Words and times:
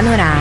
Sonora. 0.00 0.39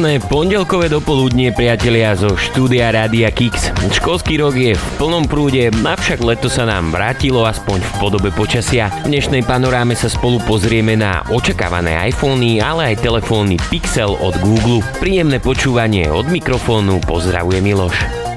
Krásne 0.00 0.32
pondelkové 0.32 0.88
dopoludnie 0.88 1.52
priatelia 1.52 2.16
zo 2.16 2.32
štúdia 2.32 2.88
Rádia 2.88 3.28
Kix. 3.28 3.68
Školský 3.92 4.40
rok 4.40 4.56
je 4.56 4.72
v 4.72 4.86
plnom 4.96 5.28
prúde, 5.28 5.68
avšak 5.68 6.24
leto 6.24 6.48
sa 6.48 6.64
nám 6.64 6.88
vrátilo 6.88 7.44
aspoň 7.44 7.84
v 7.84 7.92
podobe 8.00 8.32
počasia. 8.32 8.88
V 9.04 9.12
dnešnej 9.12 9.44
panoráme 9.44 9.92
sa 9.92 10.08
spolu 10.08 10.40
pozrieme 10.48 10.96
na 10.96 11.20
očakávané 11.28 12.00
iPhony, 12.16 12.64
ale 12.64 12.96
aj 12.96 13.04
telefónny 13.04 13.60
Pixel 13.68 14.16
od 14.16 14.40
Google. 14.40 14.80
Príjemné 15.04 15.36
počúvanie 15.36 16.08
od 16.08 16.32
mikrofónu 16.32 17.04
pozdravuje 17.04 17.60
Miloš. 17.60 18.29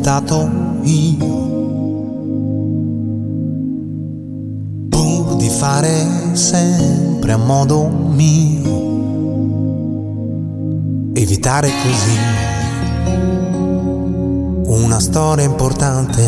Inventato 0.00 0.48
io. 0.82 1.48
Pur 4.88 5.36
di 5.36 5.48
fare 5.50 6.34
sempre 6.34 7.32
a 7.32 7.36
modo 7.36 7.86
mio. 7.86 8.88
Evitare 11.12 11.70
così 11.82 12.18
una 14.64 14.98
storia 15.00 15.44
importante. 15.44 16.22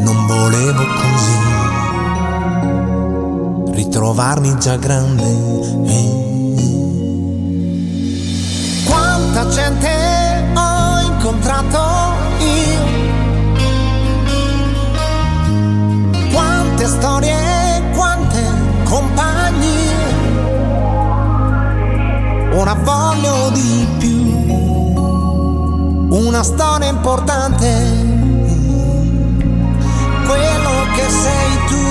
Non 0.00 0.26
volevo 0.26 0.82
così 1.00 1.38
ritrovarmi 3.72 4.58
già 4.58 4.76
grande. 4.76 5.52
Quanta 8.84 9.48
gente 9.48 10.23
incontrato 11.34 12.12
io. 12.38 12.82
Quante 16.32 16.86
storie, 16.86 17.82
quante 17.94 18.42
compagnie. 18.84 19.92
Ora 22.52 22.74
voglio 22.74 23.50
di 23.50 23.86
più. 23.98 24.32
Una 26.10 26.42
storia 26.42 26.88
importante. 26.88 28.12
Quello 30.26 30.86
che 30.94 31.08
sei 31.08 31.58
tu. 31.68 31.82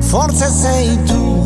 forse 0.00 0.48
sei 0.48 1.02
tu. 1.04 1.45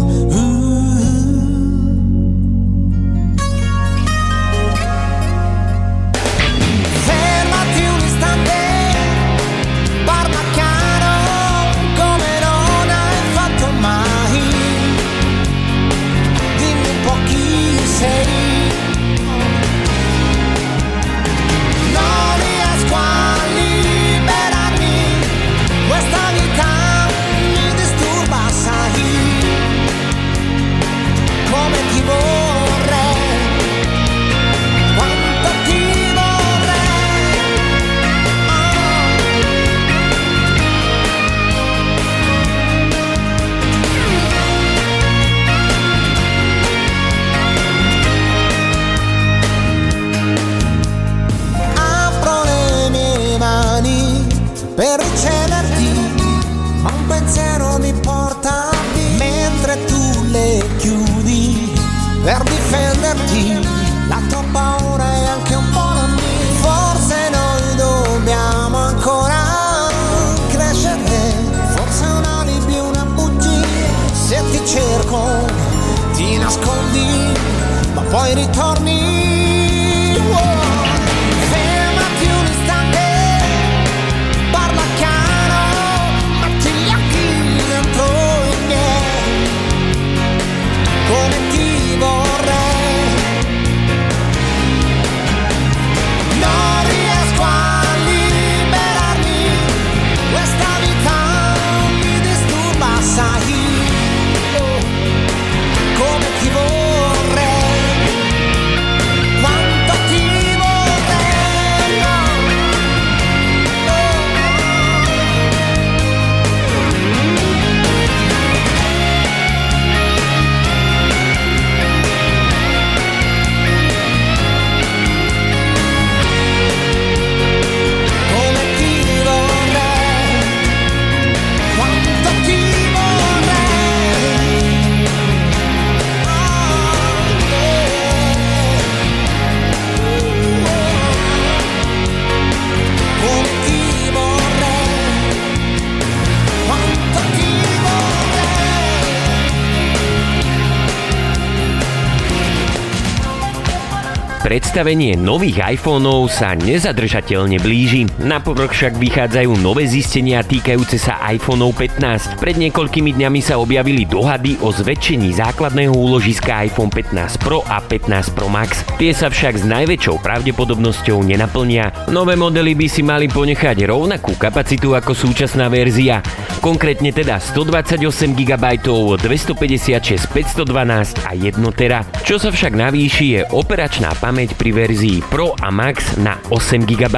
Predstavenie 154.51 155.15
nových 155.15 155.63
iPhoneov 155.79 156.27
sa 156.27 156.59
nezadržateľne 156.59 157.63
blíži. 157.63 158.11
Na 158.19 158.43
povrch 158.43 158.75
však 158.75 158.99
vychádzajú 158.99 159.63
nové 159.63 159.87
zistenia 159.87 160.43
týkajúce 160.43 160.99
sa 160.99 161.23
iPhoneov 161.31 161.71
15. 161.79 162.35
Pred 162.43 162.59
niekoľkými 162.59 163.15
dňami 163.15 163.39
sa 163.39 163.63
objavili 163.63 164.03
dohady 164.03 164.59
o 164.59 164.75
zväčšení 164.75 165.39
základného 165.39 165.95
úložiska 165.95 166.67
iPhone 166.67 166.91
15 166.91 167.39
Pro 167.39 167.63
a 167.63 167.79
15 167.79 168.35
Pro 168.35 168.51
Max. 168.51 168.83
Tie 168.99 169.15
sa 169.15 169.31
však 169.31 169.63
s 169.63 169.65
najväčšou 169.71 170.19
pravdepodobnosťou 170.19 171.23
nenaplnia. 171.23 172.11
Nové 172.11 172.35
modely 172.35 172.75
by 172.75 172.87
si 172.91 173.07
mali 173.07 173.31
ponechať 173.31 173.87
rovnakú 173.87 174.35
kapacitu 174.35 174.99
ako 174.99 175.15
súčasná 175.15 175.71
verzia. 175.71 176.27
Konkrétne 176.59 177.15
teda 177.15 177.39
128 177.39 178.03
GB, 178.35 178.65
256, 178.83 180.27
512 180.27 181.23
a 181.23 181.39
1 181.39 181.55
tera. 181.79 182.03
Čo 182.27 182.43
sa 182.43 182.51
však 182.51 182.75
navýši 182.75 183.27
je 183.39 183.41
operačná 183.55 184.11
pamäť 184.19 184.40
pri 184.57 184.71
verzii 184.73 185.21
Pro 185.29 185.53
a 185.61 185.69
Max 185.69 186.17
na 186.17 186.41
8 186.49 186.89
GB, 186.89 187.17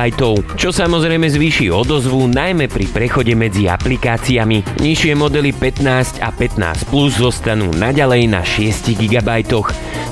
čo 0.58 0.74
samozrejme 0.74 1.30
zvýši 1.30 1.70
odozvu 1.70 2.26
najmä 2.26 2.66
pri 2.66 2.90
prechode 2.90 3.38
medzi 3.38 3.70
aplikáciami. 3.70 4.82
Nižšie 4.82 5.14
modely 5.14 5.54
15 5.54 6.18
a 6.18 6.34
15 6.34 6.90
Plus 6.90 7.14
zostanú 7.22 7.70
naďalej 7.78 8.22
na 8.26 8.42
6 8.42 8.98
GB. 8.98 9.30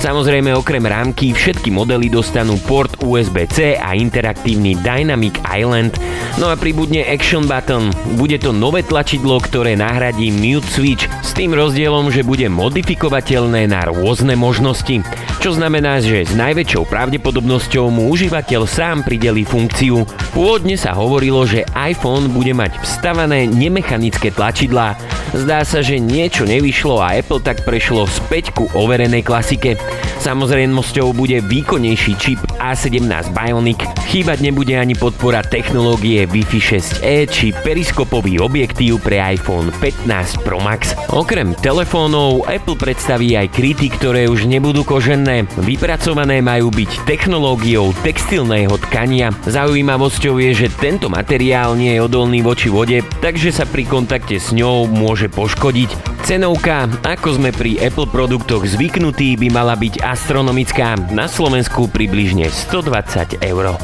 Samozrejme 0.00 0.56
okrem 0.56 0.80
rámky 0.86 1.36
všetky 1.36 1.68
modely 1.68 2.08
dostanú 2.08 2.56
port 2.64 2.96
USB-C 3.04 3.76
a 3.76 3.92
interaktívny 3.92 4.78
Dynamic 4.80 5.36
Island. 5.44 5.98
No 6.40 6.48
a 6.48 6.56
pribudne 6.56 7.04
Action 7.04 7.44
Button. 7.44 7.92
Bude 8.16 8.40
to 8.40 8.54
nové 8.54 8.80
tlačidlo, 8.80 9.36
ktoré 9.44 9.76
nahradí 9.76 10.32
Mute 10.32 10.64
Switch 10.70 11.04
s 11.20 11.36
tým 11.36 11.52
rozdielom, 11.52 12.08
že 12.08 12.24
bude 12.24 12.48
modifikovateľné 12.48 13.68
na 13.68 13.84
rôzne 13.92 14.38
možnosti. 14.38 15.04
Čo 15.40 15.56
znamená, 15.56 16.00
že 16.00 16.24
s 16.24 16.32
najväčšou 16.32 16.88
pravdepodobnosťou 17.00 17.88
mu 17.88 18.12
užívateľ 18.12 18.68
sám 18.68 19.00
prideli 19.00 19.40
funkciu. 19.40 20.04
Pôvodne 20.36 20.76
sa 20.76 20.92
hovorilo, 20.92 21.48
že 21.48 21.64
iPhone 21.72 22.28
bude 22.28 22.52
mať 22.52 22.76
vstavané 22.84 23.48
nemechanické 23.48 24.28
tlačidlá. 24.28 25.00
Zdá 25.32 25.64
sa, 25.64 25.80
že 25.80 25.96
niečo 25.96 26.44
nevyšlo 26.44 27.00
a 27.00 27.16
Apple 27.16 27.40
tak 27.40 27.64
prešlo 27.64 28.04
späť 28.04 28.52
ku 28.52 28.68
overenej 28.76 29.24
klasike. 29.24 29.80
Samozrejmosťou 30.20 31.16
bude 31.16 31.40
výkonnejší 31.40 32.12
čip 32.20 32.36
A17 32.60 33.32
Bionic, 33.32 33.80
chýbať 34.04 34.44
nebude 34.44 34.76
ani 34.76 34.92
podpora 34.92 35.40
technológie 35.40 36.28
Wi-Fi 36.28 36.60
6E 36.60 37.24
či 37.32 37.56
periskopový 37.56 38.36
objektív 38.36 39.00
pre 39.00 39.16
iPhone 39.16 39.72
15 39.80 40.44
Pro 40.44 40.60
Max. 40.60 40.92
Okrem 41.08 41.56
telefónov 41.64 42.44
Apple 42.44 42.76
predstaví 42.76 43.32
aj 43.32 43.48
kryty, 43.48 43.88
ktoré 43.96 44.28
už 44.28 44.44
nebudú 44.44 44.84
kožené. 44.84 45.48
Vypracované 45.64 46.44
majú 46.44 46.68
byť 46.68 46.89
technológiou 47.06 47.90
textilného 48.06 48.76
tkania. 48.88 49.34
Zaujímavosťou 49.46 50.38
je, 50.38 50.66
že 50.66 50.74
tento 50.78 51.10
materiál 51.10 51.74
nie 51.74 51.96
je 51.96 52.04
odolný 52.04 52.42
voči 52.44 52.70
vode, 52.70 53.00
takže 53.24 53.50
sa 53.50 53.64
pri 53.66 53.88
kontakte 53.88 54.38
s 54.38 54.50
ňou 54.54 54.86
môže 54.90 55.30
poškodiť. 55.32 56.22
Cenovka, 56.26 56.86
ako 57.02 57.40
sme 57.40 57.50
pri 57.50 57.80
Apple 57.80 58.10
produktoch 58.10 58.68
zvyknutí, 58.68 59.40
by 59.40 59.48
mala 59.50 59.74
byť 59.74 60.04
astronomická. 60.04 60.94
Na 61.10 61.26
Slovensku 61.26 61.88
približne 61.88 62.52
120 62.52 63.40
eur. 63.40 63.74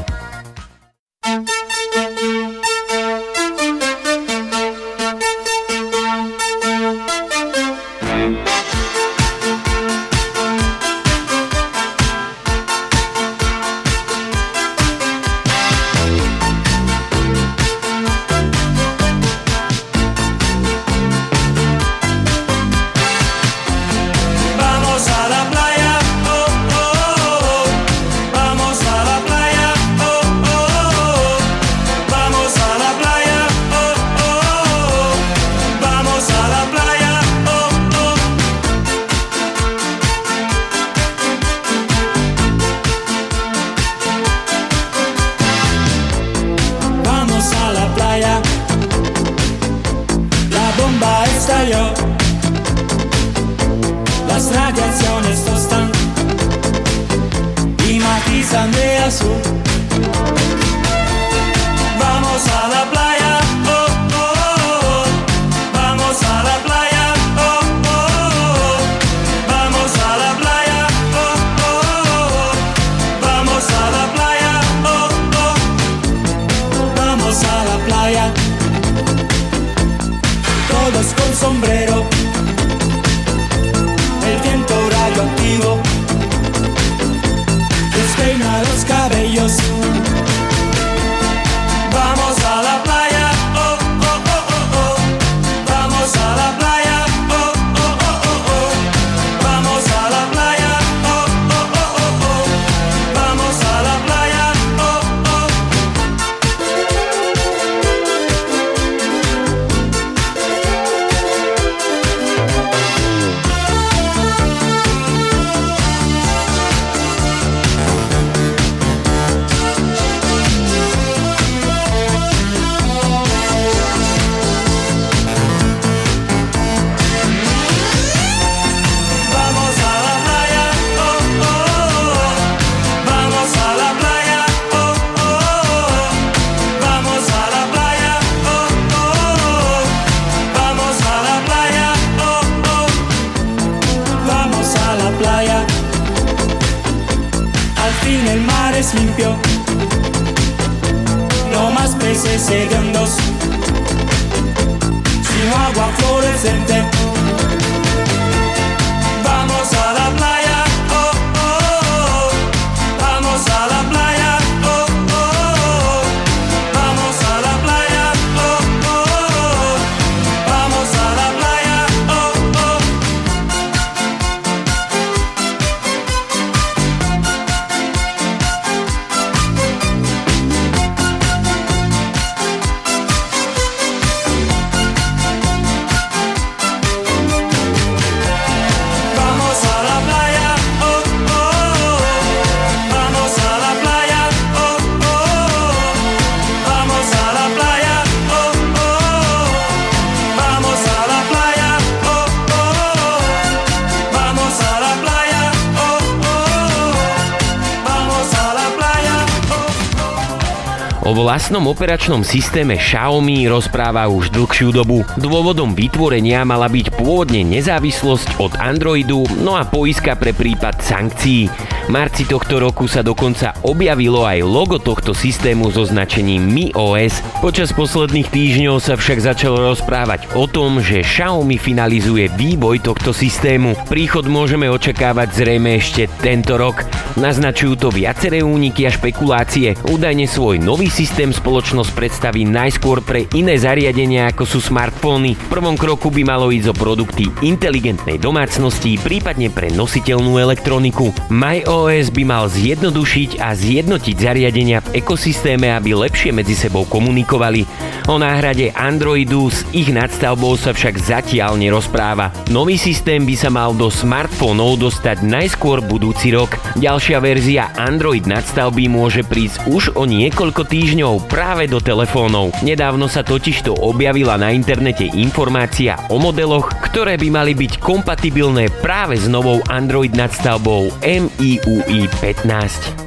Vlastnom 211.36 211.68
operačnom 211.68 212.24
systéme 212.24 212.80
Xiaomi 212.80 213.44
rozpráva 213.44 214.08
už 214.08 214.32
dlhšiu 214.32 214.72
dobu. 214.72 215.04
Dôvodom 215.20 215.76
vytvorenia 215.76 216.48
mala 216.48 216.64
byť 216.64 216.96
pôvodne 216.96 217.44
nezávislosť 217.44 218.40
od 218.40 218.56
Androidu, 218.56 219.28
no 219.44 219.52
a 219.52 219.68
poiska 219.68 220.16
pre 220.16 220.32
prípad 220.32 220.80
sankcií. 220.80 221.52
Marci 221.86 222.26
tohto 222.26 222.58
roku 222.58 222.90
sa 222.90 222.98
dokonca 222.98 223.54
objavilo 223.62 224.26
aj 224.26 224.42
logo 224.42 224.82
tohto 224.82 225.14
systému 225.14 225.70
so 225.70 225.86
značením 225.86 226.42
Mi 226.42 226.74
OS. 226.74 227.22
Počas 227.38 227.70
posledných 227.70 228.26
týždňov 228.26 228.82
sa 228.82 228.98
však 228.98 229.22
začalo 229.22 229.70
rozprávať 229.70 230.34
o 230.34 230.50
tom, 230.50 230.82
že 230.82 231.06
Xiaomi 231.06 231.54
finalizuje 231.62 232.26
vývoj 232.34 232.82
tohto 232.82 233.14
systému. 233.14 233.78
Príchod 233.86 234.26
môžeme 234.26 234.66
očakávať 234.66 235.28
zrejme 235.30 235.78
ešte 235.78 236.10
tento 236.18 236.58
rok. 236.58 236.82
Naznačujú 237.22 237.78
to 237.78 237.88
viaceré 237.94 238.42
úniky 238.42 238.82
a 238.82 238.90
špekulácie. 238.90 239.78
Údajne 239.86 240.26
svoj 240.26 240.58
nový 240.58 240.90
systém 240.90 241.30
spoločnosť 241.30 241.94
predstaví 241.94 242.42
najskôr 242.42 242.98
pre 243.06 243.30
iné 243.38 243.54
zariadenia 243.62 244.34
ako 244.34 244.42
sú 244.42 244.58
smartfóny. 244.58 245.38
V 245.38 245.50
prvom 245.54 245.78
kroku 245.78 246.10
by 246.10 246.26
malo 246.26 246.50
ísť 246.50 246.66
o 246.66 246.74
produkty 246.74 247.30
inteligentnej 247.46 248.18
domácnosti, 248.18 248.98
prípadne 248.98 249.54
pre 249.54 249.70
nositeľnú 249.70 250.34
elektroniku. 250.42 251.14
MyOS 251.30 251.75
by 251.85 252.25
mal 252.25 252.49
zjednodušiť 252.49 253.37
a 253.37 253.52
zjednotiť 253.52 254.16
zariadenia 254.16 254.80
v 254.80 255.04
ekosystéme, 255.04 255.68
aby 255.76 255.92
lepšie 255.92 256.33
medzi 256.33 256.56
sebou 256.56 256.88
komunikovali. 256.88 257.68
O 258.09 258.16
náhrade 258.16 258.73
Androidu 258.73 259.52
s 259.52 259.61
ich 259.76 259.92
nadstavbou 259.92 260.56
sa 260.56 260.73
však 260.73 260.97
zatiaľ 260.97 261.61
nerozpráva. 261.61 262.33
Nový 262.49 262.80
systém 262.80 263.28
by 263.28 263.37
sa 263.37 263.52
mal 263.52 263.76
do 263.76 263.92
smartfónov 263.92 264.80
dostať 264.80 265.21
najskôr 265.21 265.85
budúci 265.85 266.33
rok. 266.33 266.56
Ďalšia 266.80 267.21
verzia 267.21 267.68
Android 267.76 268.25
nadstavby 268.25 268.88
môže 268.88 269.21
prísť 269.21 269.68
už 269.68 269.92
o 270.00 270.09
niekoľko 270.09 270.64
týždňov 270.64 271.28
práve 271.28 271.68
do 271.68 271.76
telefónov. 271.76 272.56
Nedávno 272.64 273.04
sa 273.04 273.21
totižto 273.21 273.85
objavila 273.85 274.40
na 274.40 274.49
internete 274.49 275.12
informácia 275.12 276.00
o 276.09 276.16
modeloch, 276.16 276.73
ktoré 276.88 277.21
by 277.21 277.28
mali 277.28 277.52
byť 277.52 277.85
kompatibilné 277.85 278.73
práve 278.80 279.21
s 279.21 279.28
novou 279.28 279.61
Android 279.68 280.16
nadstavbou 280.16 280.88
MIUI 281.04 281.65
15. 281.66 283.05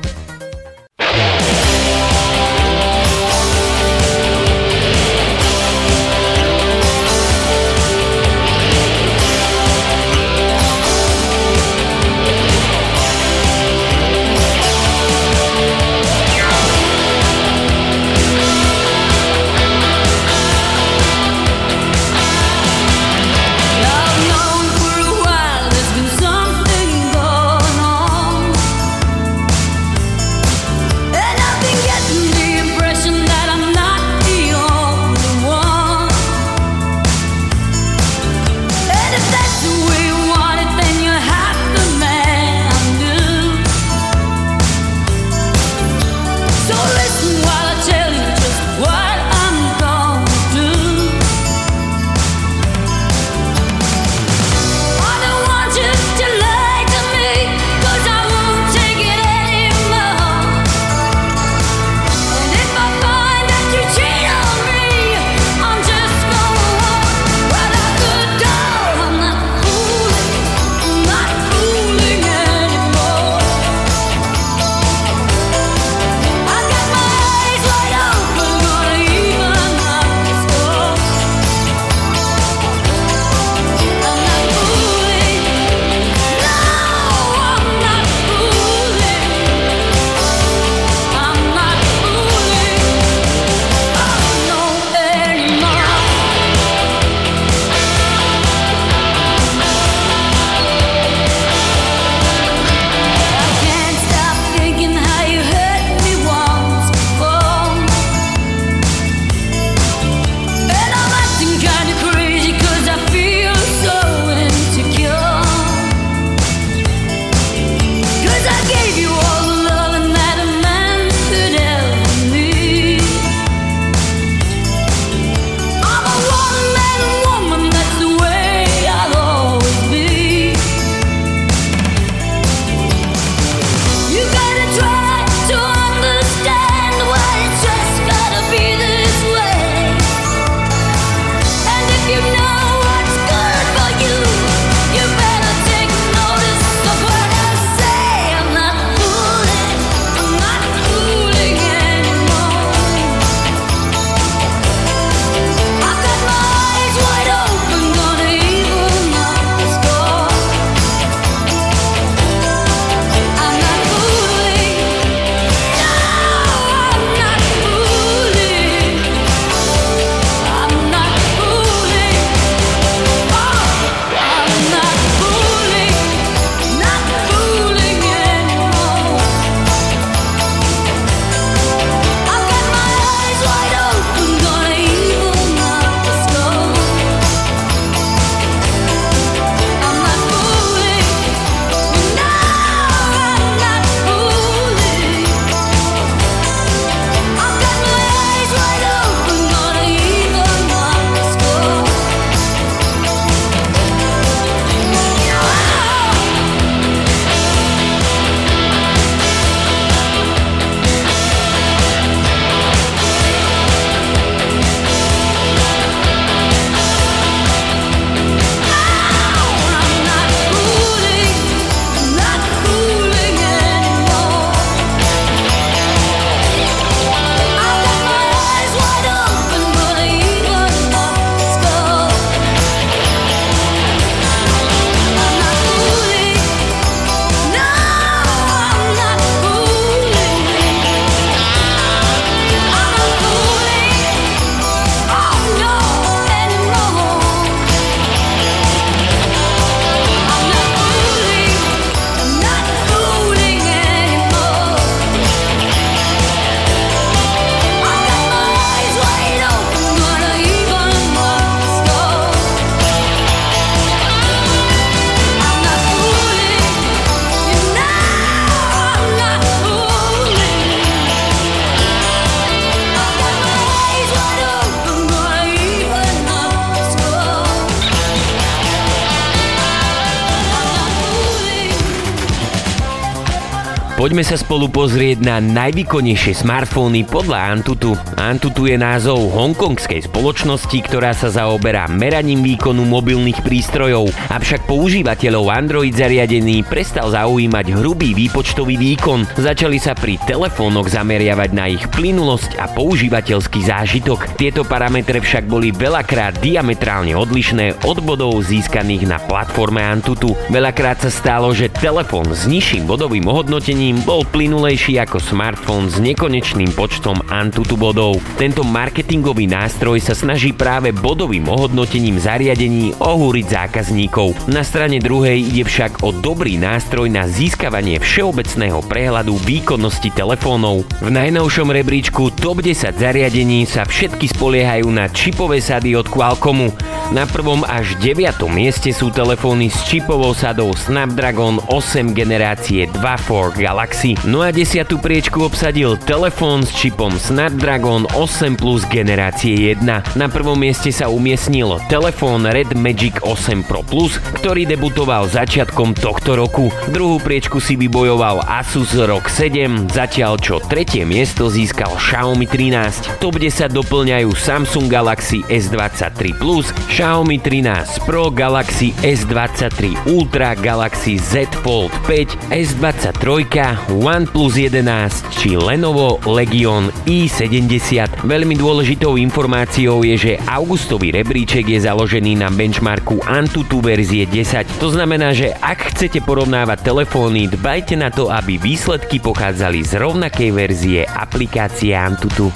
Poďme 284.19 284.35
sa 284.35 284.43
spolu 284.43 284.67
pozrieť 284.67 285.23
na 285.23 285.39
najvýkonnejšie 285.39 286.43
smartfóny 286.43 287.07
podľa 287.07 287.55
Antutu. 287.55 287.95
Antutu 288.19 288.67
je 288.67 288.75
názov 288.75 289.31
hongkongskej 289.31 290.11
spoločnosti, 290.11 290.75
ktorá 290.75 291.15
sa 291.15 291.31
zaoberá 291.31 291.87
meraním 291.87 292.43
výkonu 292.43 292.83
mobilných 292.83 293.39
prístrojov, 293.39 294.11
avšak 294.27 294.67
používateľov 294.67 295.47
Android 295.47 295.95
zariadení 295.95 296.67
prestal 296.67 297.15
zaujímať 297.15 297.71
hrubý 297.79 298.11
výpočtový 298.11 298.75
výkon. 298.75 299.23
Začali 299.39 299.79
sa 299.79 299.95
pri 299.95 300.19
telefónoch 300.27 300.91
zameriavať 300.91 301.49
na 301.55 301.71
ich 301.71 301.87
plynulosť 301.87 302.59
a 302.59 302.67
používateľský 302.75 303.71
zážitok. 303.71 304.35
Tieto 304.35 304.67
parametre 304.67 305.23
však 305.23 305.47
boli 305.47 305.71
veľakrát 305.71 306.43
diametrálne 306.43 307.15
odlišné 307.15 307.87
od 307.87 308.03
bodov 308.03 308.35
získaných 308.43 309.15
na 309.15 309.15
platforme 309.15 309.79
Antutu. 309.79 310.35
Veľakrát 310.51 311.07
sa 311.07 311.07
stalo, 311.07 311.55
že 311.55 311.71
telefón 311.71 312.27
s 312.35 312.43
nižším 312.51 312.83
bodovým 312.83 313.23
ohodnotením 313.23 314.08
bol 314.09 314.25
plynulejší 314.25 314.97
ako 315.05 315.21
smartfón 315.21 315.85
s 315.85 316.01
nekonečným 316.01 316.73
počtom 316.73 317.13
Antutu 317.29 317.77
bodov. 317.77 318.17
Tento 318.41 318.65
marketingový 318.65 319.45
nástroj 319.45 320.01
sa 320.01 320.17
snaží 320.17 320.49
práve 320.49 320.89
bodovým 320.89 321.45
ohodnotením 321.45 322.17
zariadení 322.17 322.97
ohúriť 322.97 323.45
zákazníkov. 323.45 324.49
Na 324.49 324.65
strane 324.65 324.97
druhej 324.97 325.53
ide 325.53 325.61
však 325.61 326.01
o 326.01 326.09
dobrý 326.09 326.57
nástroj 326.57 327.05
na 327.05 327.29
získavanie 327.29 328.01
všeobecného 328.01 328.81
prehľadu 328.89 329.37
výkonnosti 329.45 330.09
telefónov. 330.17 330.89
V 331.05 331.09
najnovšom 331.13 331.69
rebríčku 331.69 332.33
Top 332.33 332.65
10 332.65 332.97
zariadení 332.97 333.69
sa 333.69 333.85
všetky 333.85 334.25
spoliehajú 334.33 334.89
na 334.89 335.05
čipové 335.13 335.61
sady 335.61 335.93
od 335.93 336.09
Qualcommu. 336.09 336.73
Na 337.13 337.29
prvom 337.29 337.61
až 337.61 337.93
9. 338.01 338.41
mieste 338.49 338.89
sú 338.89 339.13
telefóny 339.13 339.69
s 339.69 339.85
čipovou 339.85 340.33
sadou 340.33 340.73
Snapdragon 340.73 341.61
8 341.69 342.17
generácie 342.17 342.89
2 342.89 342.97
for 343.21 343.53
Galaxy. 343.53 343.98
No 343.99 344.39
a 344.39 344.55
10. 344.55 344.95
priečku 344.95 345.43
obsadil 345.43 345.99
telefón 346.07 346.63
s 346.63 346.71
čipom 346.71 347.11
Snapdragon 347.19 348.07
8 348.15 348.55
Plus 348.55 348.87
generácie 348.87 349.75
1. 349.75 350.15
Na 350.15 350.27
prvom 350.31 350.55
mieste 350.55 350.87
sa 350.87 351.11
umiestnil 351.11 351.75
telefón 351.91 352.47
Red 352.47 352.79
Magic 352.79 353.19
8 353.27 353.67
Pro 353.67 353.83
Plus, 353.83 354.15
ktorý 354.39 354.63
debutoval 354.71 355.27
začiatkom 355.27 355.99
tohto 355.99 356.39
roku. 356.39 356.71
Druhú 356.95 357.19
priečku 357.19 357.59
si 357.59 357.75
vybojoval 357.75 358.47
Asus 358.47 358.95
ROG 358.95 359.27
7, 359.27 359.91
zatiaľ 359.91 360.39
čo 360.39 360.63
tretie 360.63 361.03
miesto 361.03 361.51
získal 361.51 361.91
Xiaomi 361.99 362.47
13. 362.47 363.19
Top 363.19 363.35
10 363.35 363.67
doplňajú 363.67 364.31
Samsung 364.31 364.87
Galaxy 364.87 365.43
S23 365.51 366.39
Plus, 366.39 366.71
Xiaomi 366.87 367.35
13 367.43 368.07
Pro, 368.07 368.31
Galaxy 368.31 368.95
S23 369.03 370.07
Ultra, 370.07 370.55
Galaxy 370.55 371.19
Z 371.19 371.51
Fold 371.67 371.91
5, 372.07 372.55
S23, 372.55 373.43
OnePlus 373.89 374.55
11 374.55 375.33
či 375.33 375.57
Lenovo 375.57 376.21
Legion 376.29 376.93
i70. 377.09 378.23
Veľmi 378.23 378.55
dôležitou 378.55 379.17
informáciou 379.17 380.05
je, 380.05 380.15
že 380.15 380.33
augustový 380.45 381.09
rebríček 381.09 381.67
je 381.67 381.83
založený 381.83 382.39
na 382.39 382.53
benchmarku 382.53 383.19
Antutu 383.25 383.81
verzie 383.81 384.29
10. 384.29 384.79
To 384.79 384.93
znamená, 384.93 385.33
že 385.33 385.53
ak 385.57 385.93
chcete 385.93 386.21
porovnávať 386.21 386.85
telefóny, 386.85 387.49
dbajte 387.49 387.97
na 387.97 388.13
to, 388.13 388.29
aby 388.29 388.61
výsledky 388.61 389.17
pochádzali 389.17 389.81
z 389.81 389.97
rovnakej 389.97 390.49
verzie 390.53 391.01
aplikácie 391.05 391.97
Antutu. 391.97 392.53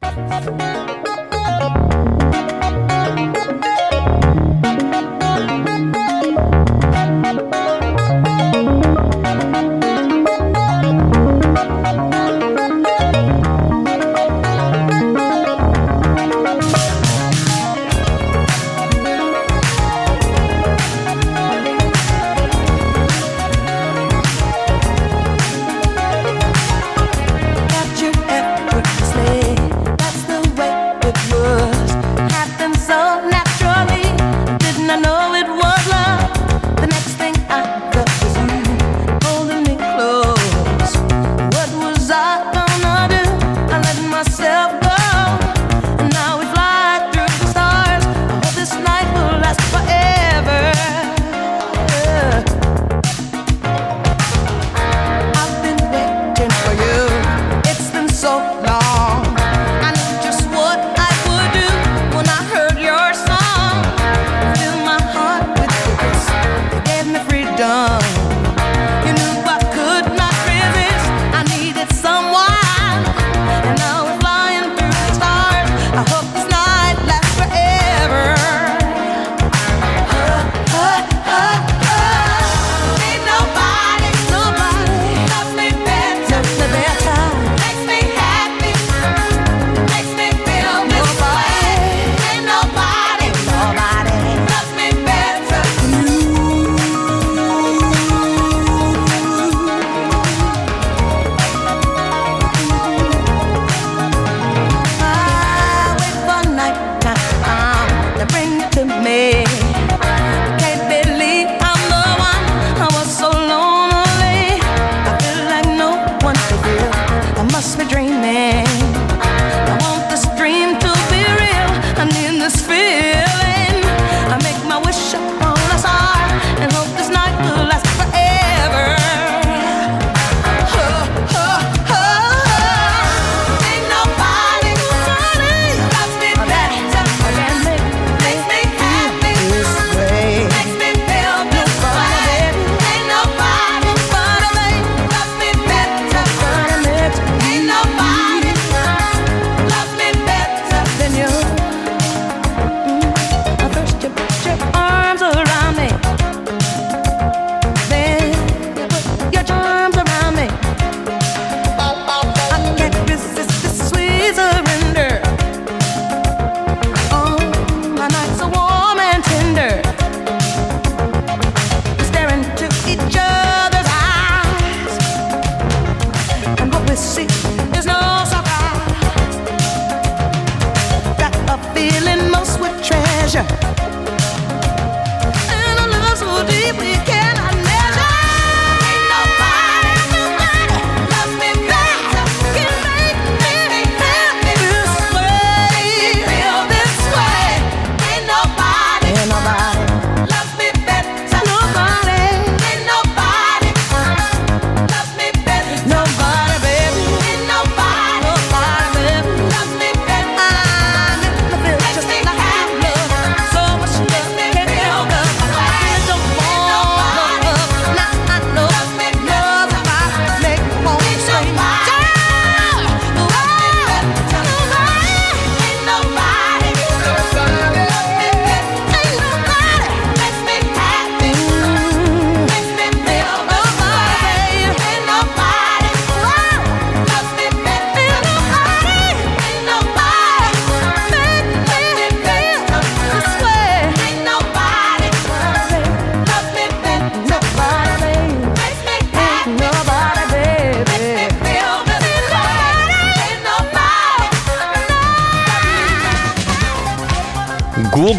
Capture 0.00 0.30
effortlessly. 0.30 0.69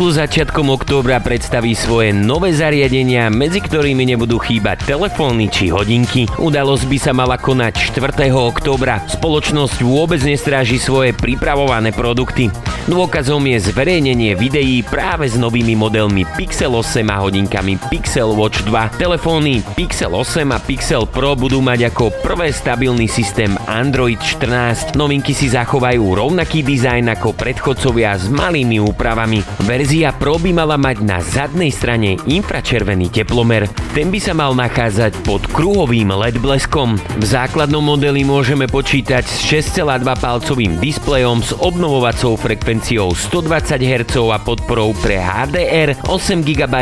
Google 0.01 0.17
začiatkom 0.17 0.73
októbra 0.73 1.21
predstaví 1.21 1.77
svoje 1.77 2.09
nové 2.09 2.49
zariadenia, 2.57 3.29
medzi 3.29 3.61
ktorými 3.61 4.01
nebudú 4.09 4.41
chýbať 4.41 4.89
telefóny 4.89 5.45
či 5.45 5.69
hodinky. 5.69 6.25
Udalosť 6.41 6.89
by 6.89 6.97
sa 6.97 7.13
mala 7.13 7.37
konať 7.37 7.93
4. 7.93 8.33
októbra. 8.33 9.05
Spoločnosť 9.05 9.85
vôbec 9.85 10.17
nestráži 10.25 10.81
svoje 10.81 11.13
pripravované 11.13 11.93
produkty. 11.93 12.49
Dôkazom 12.89 13.45
je 13.45 13.61
zverejnenie 13.61 14.33
videí 14.33 14.81
práve 14.81 15.29
s 15.29 15.37
novými 15.37 15.77
modelmi 15.77 16.25
Pixel 16.33 16.73
8 16.73 17.05
a 17.05 17.21
hodinkami 17.21 17.77
Pixel 17.93 18.33
Watch 18.33 18.65
2. 18.65 18.97
Telefóny 18.97 19.61
Pixel 19.77 20.09
8 20.17 20.49
a 20.49 20.57
Pixel 20.57 21.05
Pro 21.05 21.37
budú 21.37 21.61
mať 21.61 21.93
ako 21.93 22.09
prvé 22.25 22.49
stabilný 22.49 23.05
systém 23.05 23.53
Android 23.69 24.17
14. 24.17 24.97
Novinky 24.97 25.37
si 25.37 25.53
zachovajú 25.53 26.01
rovnaký 26.01 26.65
dizajn 26.65 27.13
ako 27.13 27.37
predchodcovia 27.37 28.17
s 28.17 28.33
malými 28.33 28.81
úpravami. 28.81 29.45
Verzia 29.91 30.15
Pro 30.15 30.39
by 30.39 30.55
mala 30.55 30.79
mať 30.79 31.03
na 31.03 31.19
zadnej 31.19 31.67
strane 31.67 32.15
infračervený 32.23 33.11
teplomer. 33.11 33.67
Ten 33.91 34.07
by 34.07 34.23
sa 34.23 34.31
mal 34.31 34.55
nachádzať 34.55 35.19
pod 35.27 35.43
kruhovým 35.51 36.15
LED 36.15 36.39
bleskom. 36.39 36.95
V 37.19 37.25
základnom 37.27 37.83
modeli 37.83 38.23
môžeme 38.23 38.71
počítať 38.71 39.27
s 39.27 39.43
6,2 39.51 40.07
palcovým 40.15 40.79
displejom 40.79 41.43
s 41.43 41.51
obnovovacou 41.59 42.39
frekvenciou 42.39 43.11
120 43.11 43.83
Hz 43.83 44.15
a 44.31 44.39
podporou 44.39 44.95
pre 44.95 45.19
HDR, 45.19 45.99
8 46.07 46.39
GB 46.39 46.75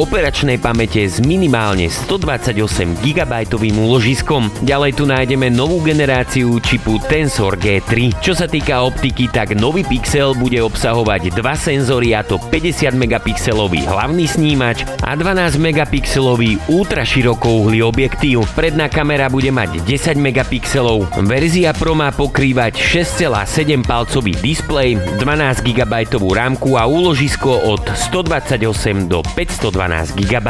operačnej 0.00 0.56
pamäte 0.56 1.04
s 1.04 1.20
minimálne 1.20 1.92
128 1.92 2.56
GB 3.04 3.32
úložiskom. 3.76 4.48
Ďalej 4.64 4.92
tu 4.96 5.04
nájdeme 5.04 5.52
novú 5.52 5.84
generáciu 5.84 6.56
čipu 6.64 6.96
Tensor 7.12 7.60
G3. 7.60 8.24
Čo 8.24 8.32
sa 8.32 8.48
týka 8.48 8.88
optiky, 8.88 9.28
tak 9.28 9.52
nový 9.52 9.84
Pixel 9.84 10.32
bude 10.32 10.64
obsahovať 10.64 11.28
dva 11.36 11.52
senzory 11.60 12.16
a 12.16 12.24
to 12.24 12.40
50 12.54 12.94
megapixelový 12.94 13.82
hlavný 13.82 14.30
snímač 14.30 14.86
a 15.02 15.18
12 15.18 15.58
megapixelový 15.58 16.62
ultraširokouhlý 16.70 17.82
objektív. 17.82 18.46
Predná 18.54 18.86
kamera 18.86 19.26
bude 19.26 19.50
mať 19.50 19.82
10 19.82 20.14
megapixelov. 20.14 21.10
Verzia 21.26 21.74
Pro 21.74 21.98
má 21.98 22.14
pokrývať 22.14 22.78
6,7 22.78 23.82
palcový 23.82 24.38
displej, 24.38 25.02
12 25.18 25.66
GB 25.66 26.14
rámku 26.14 26.78
a 26.78 26.86
úložisko 26.86 27.74
od 27.74 27.82
128 27.90 29.10
do 29.10 29.26
512 29.34 30.14
GB. 30.14 30.48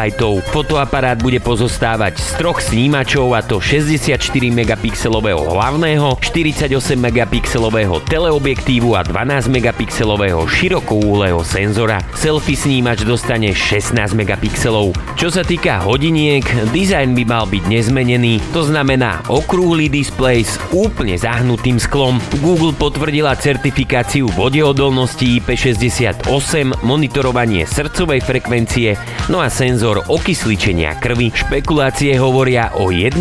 Fotoaparát 0.52 1.16
bude 1.24 1.40
pozostávať 1.40 2.20
z 2.20 2.28
troch 2.36 2.60
snímačov 2.60 3.32
a 3.32 3.40
to 3.40 3.64
64 3.64 4.20
megapixelového 4.52 5.40
hlavného, 5.40 6.20
48 6.20 6.68
megapixelového 7.00 7.96
teleobjektívu 8.04 8.92
a 8.92 9.00
12 9.00 9.48
megapixelového 9.48 10.44
širokouhlého 10.44 11.40
senzora 11.40 11.93
senzora. 11.94 12.14
Selfie 12.24 12.56
snímač 12.56 13.04
dostane 13.04 13.52
16 13.52 14.16
megapixelov. 14.16 14.96
Čo 15.14 15.28
sa 15.28 15.44
týka 15.44 15.84
hodiniek, 15.84 16.42
dizajn 16.72 17.12
by 17.12 17.24
mal 17.28 17.44
byť 17.44 17.64
nezmenený, 17.68 18.40
to 18.50 18.64
znamená 18.64 19.20
okrúhly 19.28 19.92
displej 19.92 20.48
s 20.48 20.56
úplne 20.72 21.14
zahnutým 21.20 21.76
sklom. 21.76 22.18
Google 22.40 22.72
potvrdila 22.72 23.36
certifikáciu 23.36 24.32
vodeodolnosti 24.32 25.38
IP68, 25.44 26.80
monitorovanie 26.80 27.68
srdcovej 27.68 28.24
frekvencie, 28.24 28.96
no 29.28 29.44
a 29.44 29.52
senzor 29.52 30.00
okysličenia 30.08 30.96
krvi. 30.98 31.28
Špekulácie 31.34 32.16
hovoria 32.16 32.72
o 32.80 32.88
1,2 32.88 33.20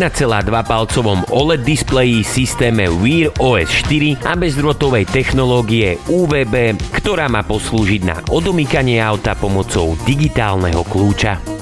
palcovom 0.64 1.28
OLED 1.28 1.60
displeji 1.60 2.24
systéme 2.24 2.88
Wear 2.88 3.28
OS 3.36 3.68
4 3.84 4.24
a 4.24 4.32
bezdrotovej 4.32 5.04
technológie 5.12 6.00
UVB, 6.08 6.80
ktorá 6.96 7.28
má 7.28 7.44
poslúžiť 7.44 8.02
na 8.06 8.16
od 8.32 8.48
odomýkanie 8.64 8.96
auta 8.96 9.36
pomocou 9.36 9.92
digitálneho 10.08 10.88
kľúča. 10.88 11.53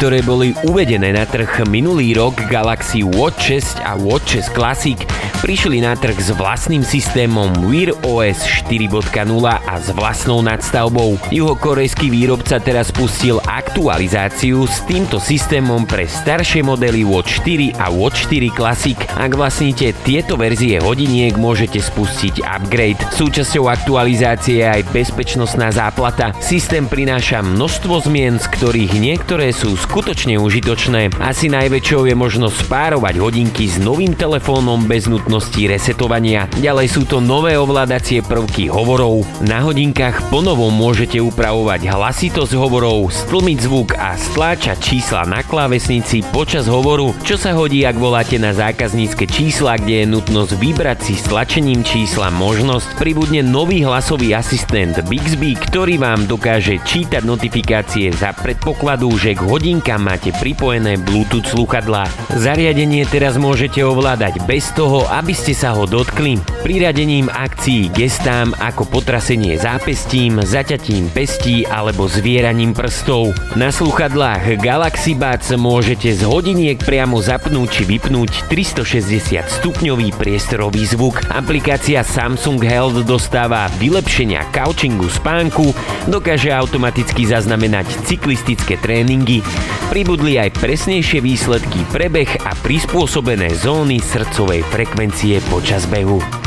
Ktoré 0.00 0.24
boli 0.24 0.56
uvedené 0.64 1.12
na 1.12 1.28
trh 1.28 1.68
minulý 1.68 2.16
rok 2.16 2.32
Galaxy 2.48 3.04
Watch 3.04 3.52
6 3.52 3.84
a 3.84 4.00
Watch 4.00 4.32
6 4.32 4.56
Classic 4.56 4.96
prišli 5.44 5.84
na 5.84 5.92
trh 5.92 6.16
s 6.16 6.32
vlastným 6.40 6.80
systémom 6.80 7.52
Wear 7.68 7.92
OS 8.08 8.40
4.0 8.64 9.12
a 9.44 9.74
s 9.76 9.92
vlastnou 9.92 10.40
nadstavbou. 10.40 11.20
Juhokorejský 11.28 12.08
výrobca 12.08 12.56
teraz 12.64 12.88
spustil 12.88 13.44
aktualizáciu 13.70 14.66
s 14.66 14.82
týmto 14.82 15.22
systémom 15.22 15.86
pre 15.86 16.02
staršie 16.02 16.66
modely 16.66 17.06
Watch 17.06 17.38
4 17.46 17.78
a 17.78 17.86
Watch 17.86 18.26
4 18.26 18.50
Classic. 18.50 18.98
Ak 19.14 19.30
vlastníte 19.38 19.94
tieto 20.02 20.34
verzie 20.34 20.82
hodiniek, 20.82 21.38
môžete 21.38 21.78
spustiť 21.78 22.42
upgrade. 22.42 22.98
Súčasťou 23.14 23.70
aktualizácie 23.70 24.66
je 24.66 24.66
aj 24.66 24.90
bezpečnostná 24.90 25.70
záplata. 25.70 26.34
Systém 26.42 26.90
prináša 26.90 27.46
množstvo 27.46 28.10
zmien, 28.10 28.42
z 28.42 28.50
ktorých 28.58 28.98
niektoré 28.98 29.54
sú 29.54 29.78
skutočne 29.78 30.34
užitočné. 30.42 31.14
Asi 31.22 31.46
najväčšou 31.46 32.10
je 32.10 32.18
možnosť 32.18 32.66
spárovať 32.66 33.22
hodinky 33.22 33.70
s 33.70 33.78
novým 33.78 34.18
telefónom 34.18 34.82
bez 34.90 35.06
nutnosti 35.06 35.62
resetovania. 35.62 36.50
Ďalej 36.58 36.90
sú 36.90 37.06
to 37.06 37.22
nové 37.22 37.54
ovládacie 37.54 38.18
prvky 38.26 38.66
hovorov. 38.66 39.22
Na 39.46 39.62
hodinkách 39.62 40.26
ponovo 40.26 40.74
môžete 40.74 41.22
upravovať 41.22 41.86
hlasitosť 41.86 42.58
hovorov, 42.58 43.14
stlmiť 43.14 43.59
zvuk 43.60 43.92
a 44.00 44.16
stláčať 44.16 44.80
čísla 44.80 45.28
na 45.28 45.44
klávesnici 45.44 46.24
počas 46.32 46.64
hovoru, 46.64 47.12
čo 47.20 47.36
sa 47.36 47.52
hodí, 47.52 47.84
ak 47.84 48.00
voláte 48.00 48.40
na 48.40 48.56
zákaznícke 48.56 49.28
čísla, 49.28 49.76
kde 49.76 50.02
je 50.02 50.06
nutnosť 50.08 50.52
vybrať 50.56 50.98
si 51.04 51.14
stlačením 51.20 51.84
čísla 51.84 52.32
možnosť. 52.32 52.96
Pribudne 52.96 53.44
nový 53.44 53.84
hlasový 53.84 54.32
asistent 54.32 54.96
Bixby, 55.04 55.60
ktorý 55.60 56.00
vám 56.00 56.24
dokáže 56.24 56.80
čítať 56.80 57.20
notifikácie 57.20 58.08
za 58.16 58.32
predpokladu, 58.32 59.12
že 59.20 59.36
k 59.36 59.44
hodinkám 59.44 60.00
máte 60.00 60.32
pripojené 60.40 60.96
Bluetooth 60.96 61.44
sluchadlá. 61.52 62.08
Zariadenie 62.32 63.04
teraz 63.04 63.36
môžete 63.36 63.84
ovládať 63.84 64.40
bez 64.48 64.72
toho, 64.72 65.04
aby 65.12 65.36
ste 65.36 65.52
sa 65.52 65.76
ho 65.76 65.84
dotkli. 65.84 66.40
Priradením 66.64 67.28
akcií 67.28 67.92
gestám 67.92 68.56
ako 68.56 68.88
potrasenie 68.88 69.60
zápestím, 69.60 70.40
zaťatím 70.40 71.12
pestí 71.12 71.68
alebo 71.68 72.08
zvieraním 72.08 72.72
prstov. 72.72 73.34
Na 73.58 73.74
sluchadlách 73.74 74.62
Galaxy 74.62 75.18
Buds 75.18 75.50
môžete 75.58 76.14
z 76.14 76.22
hodiniek 76.22 76.78
priamo 76.78 77.18
zapnúť 77.18 77.66
či 77.66 77.82
vypnúť 77.82 78.46
360 78.46 79.42
stupňový 79.42 80.14
priestorový 80.14 80.86
zvuk. 80.86 81.26
Aplikácia 81.34 82.06
Samsung 82.06 82.62
Health 82.62 83.02
dostáva 83.02 83.66
vylepšenia 83.82 84.46
couchingu 84.54 85.10
spánku, 85.10 85.74
dokáže 86.06 86.54
automaticky 86.54 87.26
zaznamenať 87.26 87.90
cyklistické 88.06 88.78
tréningy, 88.78 89.42
pribudli 89.90 90.38
aj 90.38 90.54
presnejšie 90.54 91.18
výsledky 91.18 91.82
prebeh 91.90 92.30
a 92.46 92.54
prispôsobené 92.54 93.50
zóny 93.58 93.98
srdcovej 93.98 94.62
frekvencie 94.70 95.42
počas 95.50 95.90
behu. 95.90 96.39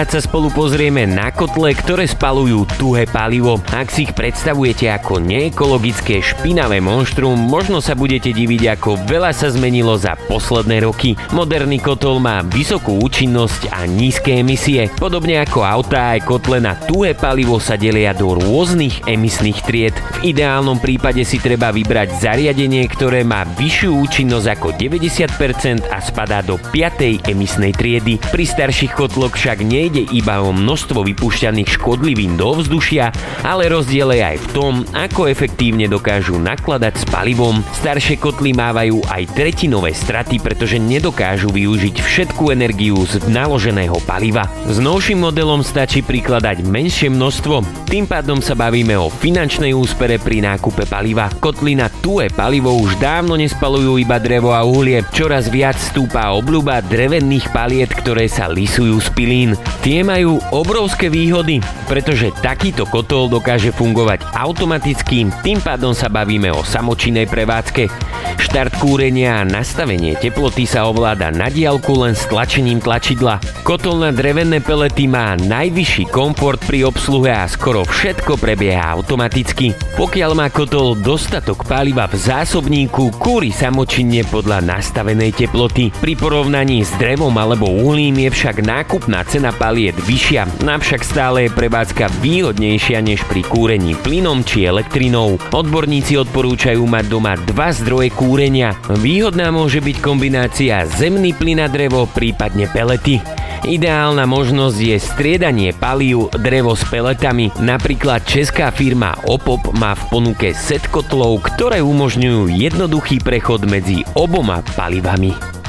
Tentokrát 0.00 0.16
sa 0.16 0.28
spolu 0.32 0.48
pozrieme 0.48 1.04
na 1.04 1.28
kotle, 1.28 1.76
ktoré 1.76 2.08
spalujú 2.08 2.64
tuhé 2.80 3.04
palivo. 3.04 3.60
Ak 3.68 3.92
si 3.92 4.08
ich 4.08 4.16
predstavujete 4.16 4.88
ako 4.96 5.20
neekologické 5.20 6.24
špinavé 6.24 6.80
monštrum, 6.80 7.36
možno 7.36 7.84
sa 7.84 7.92
budete 7.92 8.32
diviť, 8.32 8.80
ako 8.80 8.96
veľa 9.04 9.28
sa 9.36 9.52
zmenilo 9.52 10.00
za 10.00 10.16
posledné 10.24 10.88
roky. 10.88 11.20
Moderný 11.36 11.84
kotol 11.84 12.16
má 12.16 12.40
vysokú 12.40 12.96
účinnosť 12.96 13.68
a 13.76 13.84
nízke 13.84 14.40
emisie. 14.40 14.88
Podobne 14.96 15.36
ako 15.44 15.68
autá, 15.68 16.16
aj 16.16 16.24
kotle 16.24 16.64
na 16.64 16.80
tuhé 16.80 17.12
palivo 17.12 17.60
sa 17.60 17.76
delia 17.76 18.16
do 18.16 18.32
rôznych 18.40 19.04
emisných 19.04 19.60
tried. 19.68 19.92
V 20.16 20.32
ideálnom 20.32 20.80
prípade 20.80 21.28
si 21.28 21.36
treba 21.36 21.68
vybrať 21.76 22.24
zariadenie, 22.24 22.88
ktoré 22.88 23.20
má 23.20 23.44
vyššiu 23.44 23.92
účinnosť 24.00 24.48
ako 24.48 24.68
90% 24.80 25.92
a 25.92 26.00
spadá 26.00 26.40
do 26.40 26.56
5. 26.56 27.28
emisnej 27.28 27.76
triedy. 27.76 28.16
Pri 28.32 28.48
starších 28.48 28.96
kotloch 28.96 29.36
však 29.36 29.60
nejde 29.90 30.22
iba 30.22 30.38
o 30.38 30.54
množstvo 30.54 31.02
vypúšťaných 31.02 31.74
škodlivín 31.74 32.38
do 32.38 32.54
ovzdušia, 32.54 33.10
ale 33.42 33.66
rozdiel 33.66 34.14
je 34.14 34.22
aj 34.22 34.38
v 34.38 34.46
tom, 34.54 34.74
ako 34.94 35.26
efektívne 35.26 35.90
dokážu 35.90 36.38
nakladať 36.38 36.94
s 37.02 37.04
palivom. 37.10 37.58
Staršie 37.74 38.22
kotly 38.22 38.54
mávajú 38.54 39.02
aj 39.10 39.34
tretinové 39.34 39.90
straty, 39.90 40.38
pretože 40.38 40.78
nedokážu 40.78 41.50
využiť 41.50 41.98
všetku 41.98 42.54
energiu 42.54 43.02
z 43.02 43.18
naloženého 43.34 43.98
paliva. 44.06 44.46
S 44.70 44.78
novším 44.78 45.26
modelom 45.26 45.66
stačí 45.66 46.06
prikladať 46.06 46.62
menšie 46.62 47.10
množstvo, 47.10 47.90
tým 47.90 48.06
pádom 48.06 48.38
sa 48.38 48.54
bavíme 48.54 48.94
o 48.94 49.10
finančnej 49.10 49.74
úspere 49.74 50.22
pri 50.22 50.46
nákupe 50.46 50.86
paliva. 50.86 51.26
Kotly 51.42 51.74
na 51.74 51.90
tué 51.90 52.30
palivo 52.30 52.78
už 52.78 52.94
dávno 53.02 53.34
nespalujú 53.34 53.98
iba 53.98 54.22
drevo 54.22 54.54
a 54.54 54.62
uhlie, 54.62 55.02
čoraz 55.10 55.50
viac 55.50 55.74
stúpa 55.74 56.30
obľuba 56.30 56.78
drevených 56.86 57.50
paliet, 57.50 57.90
ktoré 57.90 58.30
sa 58.30 58.46
lisujú 58.46 58.94
z 59.02 59.08
pilín. 59.18 59.50
Tie 59.80 60.04
majú 60.04 60.36
obrovské 60.52 61.08
výhody, 61.08 61.56
pretože 61.88 62.28
takýto 62.44 62.84
kotol 62.84 63.32
dokáže 63.32 63.72
fungovať 63.72 64.28
automaticky, 64.36 65.24
tým 65.40 65.56
pádom 65.64 65.96
sa 65.96 66.12
bavíme 66.12 66.52
o 66.52 66.60
samočinnej 66.60 67.24
prevádzke. 67.24 67.88
Štart 68.36 68.76
kúrenia 68.76 69.40
a 69.40 69.48
nastavenie 69.48 70.20
teploty 70.20 70.68
sa 70.68 70.84
ovláda 70.84 71.32
na 71.32 71.48
diálku 71.48 71.96
len 71.96 72.12
s 72.12 72.28
tlačením 72.28 72.80
tlačidla. 72.80 73.40
Kotol 73.64 74.04
na 74.04 74.10
drevené 74.12 74.60
pelety 74.60 75.08
má 75.08 75.36
najvyšší 75.36 76.12
komfort 76.12 76.60
pri 76.64 76.84
obsluhe 76.88 77.32
a 77.32 77.48
skoro 77.48 77.84
všetko 77.84 78.36
prebieha 78.36 78.84
automaticky. 78.96 79.72
Pokiaľ 79.96 80.30
má 80.36 80.48
kotol 80.52 80.96
dostatok 80.96 81.64
paliva 81.64 82.04
v 82.08 82.16
zásobníku, 82.20 83.16
kúri 83.16 83.48
samočinne 83.48 84.24
podľa 84.28 84.60
nastavenej 84.64 85.36
teploty. 85.36 85.88
Pri 86.00 86.16
porovnaní 86.16 86.84
s 86.84 86.92
drevom 87.00 87.32
alebo 87.36 87.68
uhlím 87.68 88.24
je 88.24 88.30
však 88.32 88.60
nákupná 88.60 89.24
cena 89.28 89.52
paliet 89.70 89.94
vyššia, 90.02 90.66
navšak 90.66 91.06
stále 91.06 91.46
je 91.46 91.54
prevádzka 91.54 92.10
výhodnejšia 92.18 93.06
než 93.06 93.22
pri 93.30 93.46
kúrení 93.46 93.94
plynom 93.94 94.42
či 94.42 94.66
elektrinou. 94.66 95.38
Odborníci 95.54 96.18
odporúčajú 96.18 96.82
mať 96.90 97.04
doma 97.06 97.38
dva 97.38 97.70
zdroje 97.70 98.10
kúrenia. 98.10 98.74
Výhodná 98.98 99.54
môže 99.54 99.78
byť 99.78 100.02
kombinácia 100.02 100.82
zemný 100.90 101.38
plyn 101.38 101.62
a 101.62 101.70
drevo, 101.70 102.10
prípadne 102.10 102.66
pelety. 102.66 103.22
Ideálna 103.62 104.26
možnosť 104.26 104.78
je 104.82 104.96
striedanie 104.98 105.70
palív 105.70 106.34
drevo 106.34 106.74
s 106.74 106.82
peletami. 106.90 107.54
Napríklad 107.62 108.26
česká 108.26 108.74
firma 108.74 109.14
Opop 109.22 109.70
má 109.78 109.94
v 109.94 110.02
ponuke 110.10 110.50
set 110.50 110.82
kotlov, 110.90 111.46
ktoré 111.46 111.78
umožňujú 111.78 112.50
jednoduchý 112.50 113.22
prechod 113.22 113.70
medzi 113.70 114.02
oboma 114.18 114.66
palivami. 114.74 115.59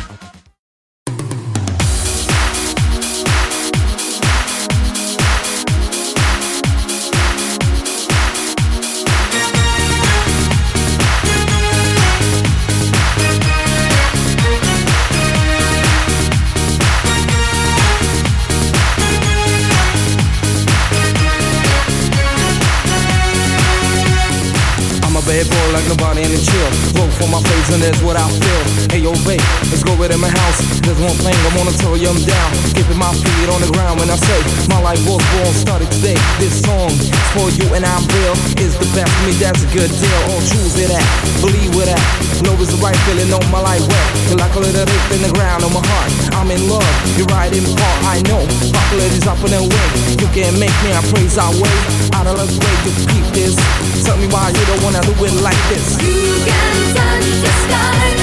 Nobody 25.91 26.23
in 26.23 26.32
the 26.32 26.39
chill. 26.39 26.69
Vote 26.95 27.11
for 27.19 27.27
my 27.27 27.39
face 27.43 27.69
and 27.71 27.82
that's 27.84 28.01
what 28.01 28.15
I 28.15 28.27
feel. 28.27 28.61
Hey 28.91 28.99
yo, 29.03 29.11
babe, 29.27 29.43
let's 29.71 29.84
go 29.84 29.93
in 29.95 30.19
my 30.19 30.32
house. 30.32 30.59
There's 30.84 30.99
one 30.99 31.15
thing 31.19 31.36
I 31.36 31.51
wanna 31.55 31.75
tell 31.77 31.95
you, 31.95 32.07
I'm 32.07 32.19
down. 32.23 32.49
Keeping 32.75 32.99
my 32.99 33.11
feet 33.11 33.47
on 33.51 33.59
the 33.63 33.71
ground 33.71 33.99
when 33.99 34.09
I 34.09 34.17
say 34.17 34.39
my 34.67 34.79
life 34.79 34.99
was 35.07 35.21
born, 35.36 35.53
started 35.53 35.91
today. 35.91 36.17
This 36.39 36.63
song 36.63 36.91
is 36.91 37.11
for 37.36 37.47
you 37.51 37.67
and 37.75 37.84
I'm 37.86 38.03
real. 38.11 38.36
Is 38.59 38.75
the 38.75 38.88
best 38.95 39.11
for 39.11 39.23
me, 39.27 39.34
that's 39.39 39.63
a 39.63 39.69
good 39.71 39.91
deal. 39.91 40.19
All 40.32 40.41
choose 40.43 40.75
it 40.79 40.91
at, 40.91 41.05
believe 41.39 41.71
with 41.75 41.88
that. 41.88 42.03
Know 42.43 42.57
it's 42.57 42.73
the 42.73 42.82
right 42.82 42.97
feeling 43.05 43.29
on 43.32 43.43
my 43.53 43.61
life 43.61 43.86
wet. 43.86 44.07
Feel 44.27 44.39
like 44.41 44.55
a 44.55 44.61
little 44.63 44.86
dip 44.86 45.11
in 45.13 45.21
the 45.21 45.32
ground 45.38 45.63
on 45.63 45.71
my 45.71 45.84
heart. 45.84 46.09
I'm 46.36 46.49
in 46.49 46.61
love, 46.67 46.88
you're 47.15 47.29
right 47.29 47.51
in 47.53 47.63
part, 47.77 47.97
I 48.07 48.19
know. 48.27 48.41
Popularity's 48.73 49.27
up 49.29 49.39
and 49.45 49.53
away. 49.53 49.88
You 50.17 50.27
can't 50.34 50.57
make 50.57 50.73
me, 50.82 50.89
I 50.91 51.01
praise 51.13 51.38
our 51.38 51.53
way. 51.53 51.75
Out 52.17 52.27
of 52.27 52.36
the 52.41 52.47
way 52.49 52.75
to 52.89 52.91
keep 53.13 53.25
this. 53.38 53.55
Tell 54.01 54.17
me 54.17 54.25
why 54.34 54.49
you 54.49 54.63
don't 54.65 54.82
wanna 54.82 55.01
do 55.05 55.13
like 55.30 55.53
this. 55.69 56.01
You 56.01 56.34
can 56.45 56.95
touch 56.95 57.26
the 57.43 57.51
sky 57.61 58.15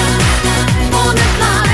on 0.91 1.15
a 1.17 1.68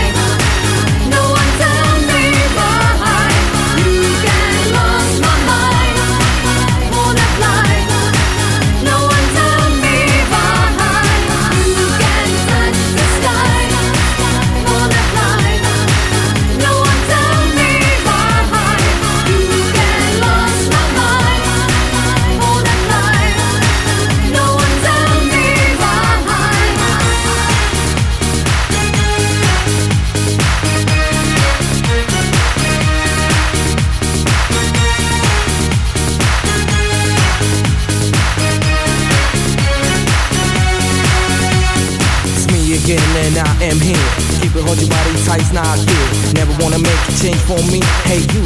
am 43.61 43.79
here. 43.79 44.07
Keep 44.41 44.55
it, 44.55 44.63
hold 44.63 44.79
your 44.79 44.89
body 44.89 45.13
tight, 45.25 45.45
not 45.53 45.77
good. 45.85 46.09
Never 46.35 46.53
wanna 46.61 46.79
make 46.79 47.01
a 47.09 47.13
change 47.17 47.41
for 47.45 47.59
me. 47.69 47.81
Hey, 48.05 48.21
you, 48.33 48.43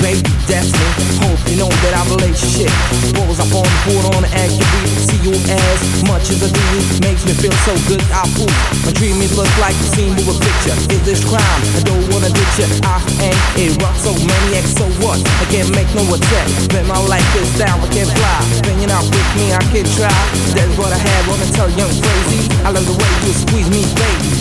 baby, 0.00 0.30
that's 0.48 0.72
me. 0.72 0.86
Hope 1.24 1.40
you 1.48 1.56
know 1.60 1.70
that 1.84 1.92
our 1.96 2.06
relationship 2.16 2.70
rolls 3.16 3.40
up 3.40 3.50
on 3.52 3.64
the 3.64 3.80
board 3.88 4.04
on 4.16 4.22
the 4.24 4.32
activity. 4.32 4.92
See 5.04 5.20
you 5.24 5.34
as 5.34 5.80
much 6.08 6.30
as 6.30 6.42
I 6.44 6.50
do 6.52 6.66
makes 7.04 7.24
me 7.24 7.32
feel 7.34 7.54
so 7.64 7.74
good. 7.88 8.02
I 8.12 8.24
prove 8.36 8.54
my 8.84 8.92
dream 8.96 9.20
it 9.22 9.32
look 9.36 9.50
like 9.60 9.76
the 9.76 9.86
scene 9.96 10.12
with 10.16 10.32
a 10.32 10.36
picture. 10.36 10.76
Is 10.92 11.02
this 11.04 11.20
crime? 11.24 11.60
I 11.76 11.80
don't 11.84 12.04
wanna 12.12 12.30
ditch 12.30 12.56
you. 12.60 12.68
I 12.84 13.00
ain't 13.24 13.40
a 13.58 13.66
rock 13.82 13.96
so 13.96 14.12
maniac, 14.12 14.66
so 14.66 14.84
what? 15.04 15.20
I 15.40 15.44
can't 15.50 15.70
make 15.74 15.88
no 15.96 16.04
attack. 16.14 16.46
Spend 16.68 16.86
my 16.88 16.98
life 17.08 17.26
is 17.36 17.50
down, 17.58 17.80
I 17.80 17.88
can't 17.92 18.10
fly. 18.10 18.38
When 18.66 18.80
you're 18.80 19.04
with 19.10 19.30
me, 19.36 19.52
I 19.52 19.62
can 19.72 19.86
try. 19.96 20.14
That's 20.54 20.74
what 20.78 20.92
I 20.92 20.98
had, 20.98 21.20
wanna 21.28 21.48
tell 21.52 21.70
young 21.78 21.92
crazy. 22.02 22.40
I 22.64 22.70
love 22.70 22.86
the 22.86 22.96
way 22.96 23.10
you 23.26 23.32
squeeze 23.32 23.70
me, 23.70 23.82
baby. 23.94 24.33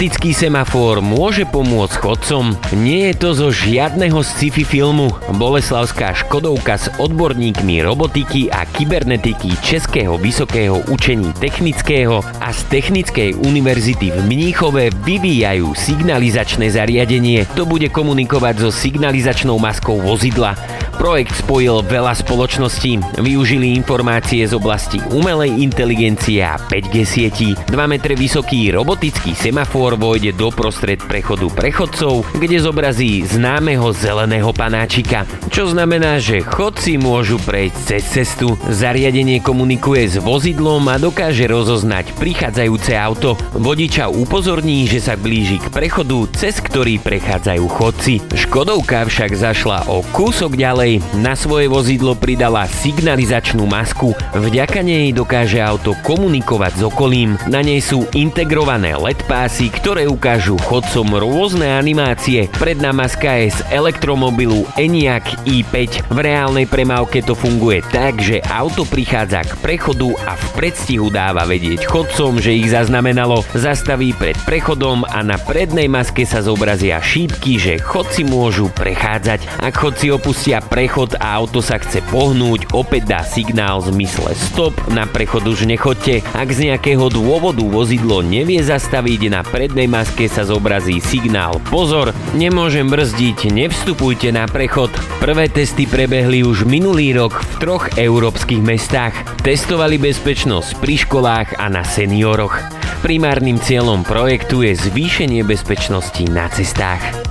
Robotický 0.00 0.32
semafor 0.32 1.04
môže 1.04 1.44
pomôcť 1.44 2.00
chodcom. 2.00 2.56
Nie 2.72 3.12
je 3.12 3.20
to 3.20 3.36
zo 3.36 3.48
žiadneho 3.52 4.24
sci-fi 4.24 4.64
filmu. 4.64 5.12
Boleslavská 5.36 6.16
Škodovka 6.16 6.80
s 6.80 6.88
odborníkmi 6.96 7.84
robotiky 7.84 8.48
a 8.48 8.64
kybernetiky 8.64 9.52
Českého 9.60 10.16
vysokého 10.16 10.80
učení 10.88 11.36
technického 11.36 12.24
a 12.40 12.48
z 12.48 12.60
Technickej 12.72 13.44
univerzity 13.44 14.08
v 14.08 14.24
Mníchove 14.24 14.88
vyvíjajú 15.04 15.76
signalizačné 15.76 16.72
zariadenie. 16.72 17.44
To 17.52 17.68
bude 17.68 17.92
komunikovať 17.92 18.56
so 18.56 18.72
signalizačnou 18.72 19.60
maskou 19.60 20.00
vozidla. 20.00 20.56
Projekt 21.00 21.32
spojil 21.32 21.80
veľa 21.88 22.12
spoločností. 22.12 23.00
Využili 23.24 23.72
informácie 23.72 24.44
z 24.44 24.52
oblasti 24.52 25.00
umelej 25.16 25.64
inteligencie 25.64 26.44
a 26.44 26.60
5G 26.60 26.94
sietí. 27.08 27.56
2 27.72 27.72
metre 27.88 28.12
vysoký 28.12 28.68
robotický 28.68 29.32
semafor 29.32 29.89
vojde 29.96 30.34
do 30.36 30.52
prostred 30.52 31.00
prechodu 31.00 31.48
prechodcov, 31.50 32.26
kde 32.36 32.60
zobrazí 32.60 33.24
známeho 33.24 33.90
zeleného 33.96 34.52
panáčika. 34.52 35.24
Čo 35.48 35.72
znamená, 35.72 36.20
že 36.20 36.44
chodci 36.44 37.00
môžu 37.00 37.40
prejsť 37.42 37.78
cez 37.80 38.02
cestu. 38.10 38.58
Zariadenie 38.68 39.40
komunikuje 39.40 40.06
s 40.10 40.16
vozidlom 40.20 40.84
a 40.90 41.00
dokáže 41.00 41.48
rozoznať 41.48 42.12
prichádzajúce 42.20 42.92
auto. 42.98 43.38
Vodiča 43.56 44.12
upozorní, 44.12 44.84
že 44.90 45.00
sa 45.00 45.14
blíži 45.16 45.62
k 45.62 45.72
prechodu, 45.72 46.28
cez 46.36 46.60
ktorý 46.60 47.00
prechádzajú 47.00 47.64
chodci. 47.70 48.20
Škodovka 48.36 49.08
však 49.08 49.32
zašla 49.32 49.88
o 49.88 50.04
kúsok 50.12 50.58
ďalej 50.58 51.00
na 51.18 51.32
svoje 51.38 51.70
vozidlo 51.70 52.12
pridala 52.18 52.68
signalizačnú 52.68 53.64
masku. 53.64 54.12
Vďaka 54.36 54.82
nej 54.84 55.14
dokáže 55.14 55.62
auto 55.62 55.96
komunikovať 56.04 56.72
s 56.76 56.82
okolím. 56.84 57.38
Na 57.48 57.62
nej 57.64 57.78
sú 57.78 58.04
integrované 58.12 58.92
LED 58.98 59.24
pásy, 59.24 59.70
ktoré 59.80 60.04
ukážu 60.04 60.60
chodcom 60.60 61.16
rôzne 61.16 61.64
animácie. 61.64 62.52
Predná 62.60 62.92
maska 62.92 63.40
je 63.40 63.56
z 63.56 63.60
elektromobilu 63.72 64.68
ENIAC 64.76 65.40
i5. 65.48 66.12
V 66.12 66.18
reálnej 66.20 66.68
premávke 66.68 67.24
to 67.24 67.32
funguje 67.32 67.80
tak, 67.88 68.20
že 68.20 68.44
auto 68.44 68.84
prichádza 68.84 69.40
k 69.46 69.56
prechodu 69.64 70.12
a 70.28 70.36
v 70.36 70.46
predstihu 70.58 71.08
dáva 71.08 71.48
vedieť 71.48 71.88
chodcom, 71.88 72.42
že 72.42 72.52
ich 72.52 72.68
zaznamenalo. 72.68 73.40
Zastaví 73.56 74.12
pred 74.12 74.36
prechodom 74.44 75.08
a 75.08 75.24
na 75.24 75.40
prednej 75.40 75.88
maske 75.88 76.28
sa 76.28 76.44
zobrazia 76.44 77.00
šípky, 77.00 77.56
že 77.56 77.80
chodci 77.80 78.28
môžu 78.28 78.68
prechádzať. 78.76 79.64
Ak 79.64 79.80
chodci 79.80 80.12
opustia 80.12 80.58
pre 80.60 80.80
prechod 80.80 81.12
a 81.20 81.36
auto 81.36 81.60
sa 81.60 81.76
chce 81.76 82.00
pohnúť, 82.08 82.72
opäť 82.72 83.12
dá 83.12 83.20
signál 83.20 83.84
v 83.84 83.92
zmysle 83.92 84.32
stop, 84.32 84.72
na 84.88 85.04
prechod 85.04 85.44
už 85.44 85.68
nechoďte. 85.68 86.24
Ak 86.32 86.48
z 86.56 86.72
nejakého 86.72 87.12
dôvodu 87.12 87.60
vozidlo 87.60 88.24
nevie 88.24 88.64
zastaviť, 88.64 89.28
na 89.28 89.44
prednej 89.70 90.02
maske 90.02 90.26
sa 90.26 90.42
zobrazí 90.42 90.98
signál 90.98 91.62
pozor, 91.70 92.10
nemôžem 92.34 92.90
brzdiť, 92.90 93.54
nevstupujte 93.54 94.34
na 94.34 94.50
prechod. 94.50 94.90
Prvé 95.22 95.46
testy 95.46 95.86
prebehli 95.86 96.42
už 96.42 96.66
minulý 96.66 97.14
rok 97.14 97.38
v 97.38 97.54
troch 97.62 97.86
európskych 97.94 98.58
mestách. 98.58 99.14
Testovali 99.46 99.94
bezpečnosť 100.02 100.74
pri 100.82 100.94
školách 101.06 101.48
a 101.62 101.70
na 101.70 101.86
senioroch. 101.86 102.58
Primárnym 103.06 103.62
cieľom 103.62 104.02
projektu 104.02 104.66
je 104.66 104.74
zvýšenie 104.74 105.46
bezpečnosti 105.46 106.26
na 106.26 106.50
cestách. 106.50 107.29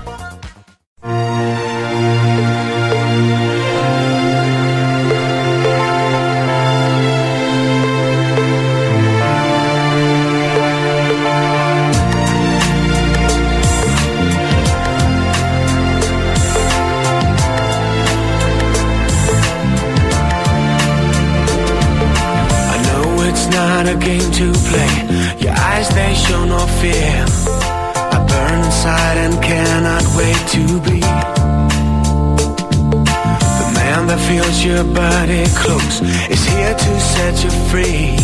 Your 34.59 34.83
body 34.83 35.45
close, 35.55 36.01
it's 36.29 36.43
here 36.43 36.75
to 36.75 36.99
set 36.99 37.43
you 37.45 37.49
free. 37.71 38.17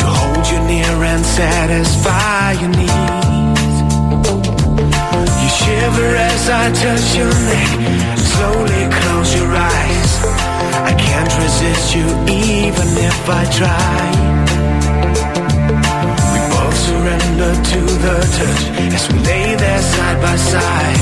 To 0.00 0.04
hold 0.04 0.44
you 0.50 0.58
near 0.66 1.04
and 1.04 1.24
satisfy 1.24 2.52
your 2.60 2.70
needs. 2.70 3.76
You 5.40 5.48
shiver 5.62 6.10
as 6.32 6.50
I 6.50 6.72
touch 6.74 7.06
your 7.14 7.32
neck, 7.50 8.18
slowly 8.18 8.82
close 8.98 9.30
your 9.38 9.54
eyes. 9.54 10.12
I 10.90 10.92
can't 10.98 11.32
resist 11.38 11.94
you 11.94 12.06
even 12.26 12.88
if 12.98 13.28
I 13.30 13.44
try. 13.54 14.10
We 16.32 16.40
both 16.50 16.76
surrender 16.88 17.54
to 17.72 17.80
the 18.04 18.16
touch 18.36 18.62
as 18.92 19.04
we 19.12 19.18
lay 19.20 19.54
there 19.54 19.82
side 19.82 20.20
by 20.20 20.36
side. 20.36 21.00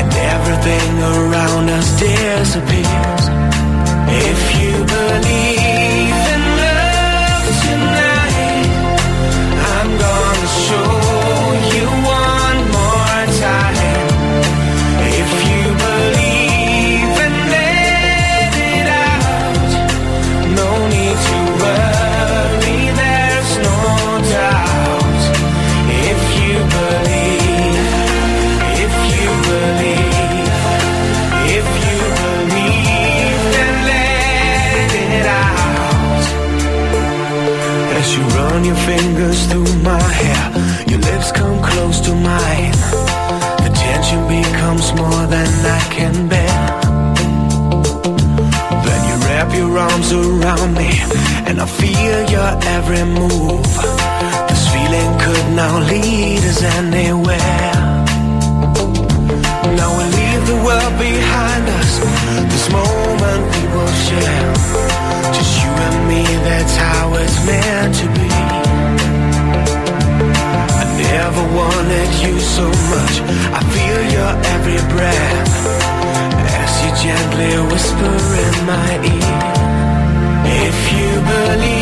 And 0.00 0.10
everything 0.34 0.90
around 1.02 1.68
us 1.68 2.00
disappears. 2.00 3.17
If 4.10 4.60
you 4.60 4.84
believe 4.84 6.07
your 38.68 38.76
fingers 38.84 39.46
through 39.46 39.72
my 39.82 40.02
hair. 40.20 40.44
Your 40.90 41.00
lips 41.00 41.32
come 41.32 41.58
close 41.62 42.00
to 42.00 42.12
mine. 42.14 42.76
The 43.64 43.70
tension 43.74 44.20
becomes 44.28 44.92
more 44.92 45.24
than 45.34 45.50
I 45.78 45.82
can 45.96 46.28
bear. 46.28 46.60
Then 48.84 49.00
you 49.08 49.16
wrap 49.24 49.48
your 49.54 49.72
arms 49.78 50.12
around 50.12 50.74
me 50.74 50.90
And 51.48 51.56
I 51.64 51.66
feel 51.80 52.18
your 52.34 52.50
every 52.76 53.04
move. 53.20 53.72
This 54.50 54.64
feeling 54.72 55.10
could 55.24 55.46
now 55.62 55.74
lead 55.92 56.42
us 56.52 56.62
anywhere. 56.78 57.74
Now 59.80 59.90
we 59.98 60.04
leave 60.18 60.42
the 60.52 60.58
world 60.66 60.94
behind 61.08 61.64
us. 61.80 61.90
This 62.52 62.66
moment 62.78 63.42
we 63.54 63.62
will 63.74 63.94
share. 64.08 64.52
Just 65.36 65.52
you 65.62 65.70
and 65.86 65.98
me, 66.10 66.22
that's 66.46 66.76
how 66.76 67.14
it's 67.14 67.38
meant 67.46 67.94
to 68.00 68.06
be. 68.16 68.27
gently 77.02 77.52
whisper 77.70 78.16
in 78.44 78.56
my 78.66 78.90
ear. 79.14 79.58
If 80.66 80.78
you 80.96 81.10
believe 81.30 81.77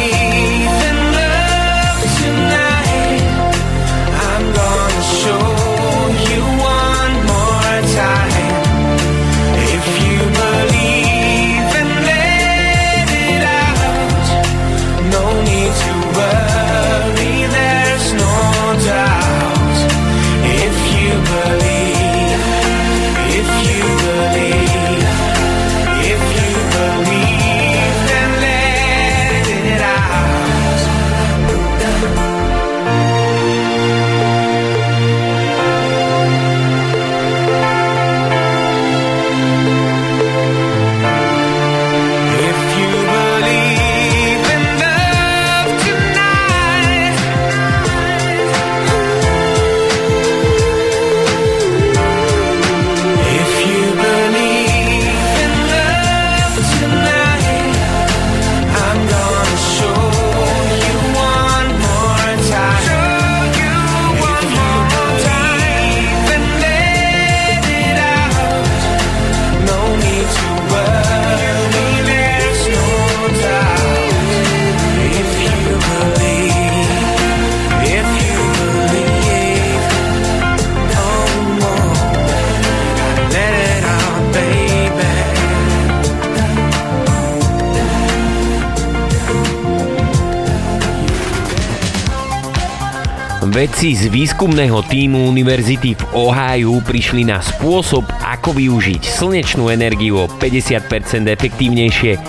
Vedci 93.56 93.96
z 93.96 94.12
výskumného 94.12 94.84
týmu 94.84 95.32
Univerzity 95.32 95.96
v 95.96 96.04
Ohio 96.12 96.76
prišli 96.84 97.24
na 97.24 97.40
spôsob, 97.40 98.04
ako 98.20 98.52
využiť 98.52 99.00
slnečnú 99.00 99.72
energiu 99.72 100.20
o 100.20 100.28
50% 100.28 101.24
efektívnejšie. 101.24 102.20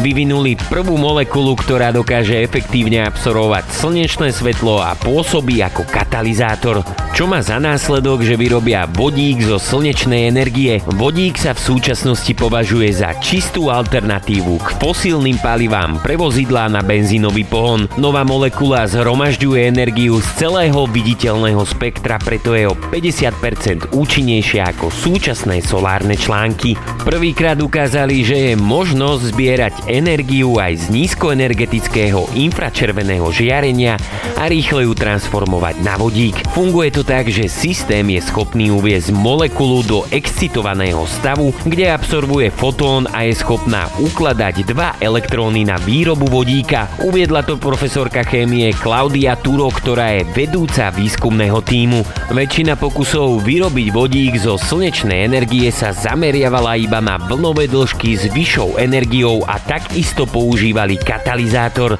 Vyvinuli 0.00 0.56
prvú 0.56 0.96
molekulu, 0.96 1.52
ktorá 1.60 1.92
dokáže 1.92 2.32
efektívne 2.40 3.04
absorbovať 3.04 3.68
slnečné 3.68 4.32
svetlo 4.32 4.80
a 4.80 4.96
pôsobí 4.96 5.60
ako 5.60 5.84
katalizátor, 5.84 6.80
čo 7.12 7.28
má 7.28 7.44
za 7.44 7.60
následok, 7.60 8.24
že 8.24 8.32
vyrobia 8.32 8.88
vodík 8.88 9.44
zo 9.44 9.60
slnečnej 9.60 10.32
energie. 10.32 10.80
Vodík 10.96 11.36
sa 11.36 11.52
v 11.52 11.60
súčasnosti 11.60 12.32
považuje 12.32 12.88
za 12.96 13.12
čistú 13.20 13.68
alternatívu 13.68 14.56
k 14.64 14.68
fosílnym 14.80 15.36
palivám 15.36 16.00
pre 16.00 16.16
vozidlá 16.16 16.72
na 16.72 16.80
benzínový 16.80 17.44
pohon. 17.44 17.84
Nová 18.00 18.24
molekula 18.24 18.88
zhromažďuje 18.88 19.68
energiu 19.68 20.16
z 20.24 20.48
celého 20.48 20.88
viditeľného 20.88 21.60
spektra, 21.68 22.16
preto 22.16 22.56
je 22.56 22.72
o 22.72 22.74
50% 22.88 23.92
účinnejšia 23.92 24.72
ako 24.72 24.88
súčasné 24.88 25.60
solárne 25.60 26.16
články. 26.16 26.72
Prvýkrát 27.04 27.60
ukázali, 27.60 28.24
že 28.24 28.36
je 28.48 28.52
možnosť 28.56 29.28
zbierať 29.36 29.74
energiu 29.90 30.62
aj 30.62 30.86
z 30.86 30.94
nízkoenergetického 30.94 32.30
infračerveného 32.38 33.26
žiarenia 33.34 33.98
a 34.38 34.46
rýchle 34.46 34.86
ju 34.86 34.94
transformovať 34.94 35.82
na 35.82 35.98
vodík. 35.98 36.46
Funguje 36.54 36.94
to 36.94 37.02
tak, 37.02 37.26
že 37.28 37.50
systém 37.50 38.06
je 38.14 38.22
schopný 38.22 38.70
uviezť 38.70 39.10
molekulu 39.12 39.82
do 39.84 39.98
excitovaného 40.14 41.04
stavu, 41.10 41.50
kde 41.66 41.90
absorbuje 41.90 42.48
fotón 42.54 43.10
a 43.10 43.26
je 43.26 43.34
schopná 43.36 43.90
ukladať 43.98 44.64
dva 44.70 44.94
elektróny 45.02 45.66
na 45.66 45.76
výrobu 45.76 46.30
vodíka. 46.30 46.88
Uviedla 47.02 47.42
to 47.42 47.58
profesorka 47.58 48.22
chémie 48.22 48.70
Klaudia 48.72 49.34
Turo, 49.34 49.68
ktorá 49.68 50.16
je 50.16 50.22
vedúca 50.32 50.94
výskumného 50.94 51.60
týmu. 51.66 52.00
Väčšina 52.30 52.78
pokusov 52.78 53.42
vyrobiť 53.42 53.88
vodík 53.90 54.38
zo 54.38 54.54
slnečnej 54.54 55.26
energie 55.26 55.68
sa 55.68 55.90
zameriavala 55.90 56.78
iba 56.78 57.02
na 57.02 57.18
vlnové 57.18 57.66
dĺžky 57.66 58.16
s 58.16 58.24
vyššou 58.30 58.78
energiou 58.78 59.42
a 59.44 59.58
takisto 59.70 60.26
používali 60.26 60.98
katalizátor. 60.98 61.94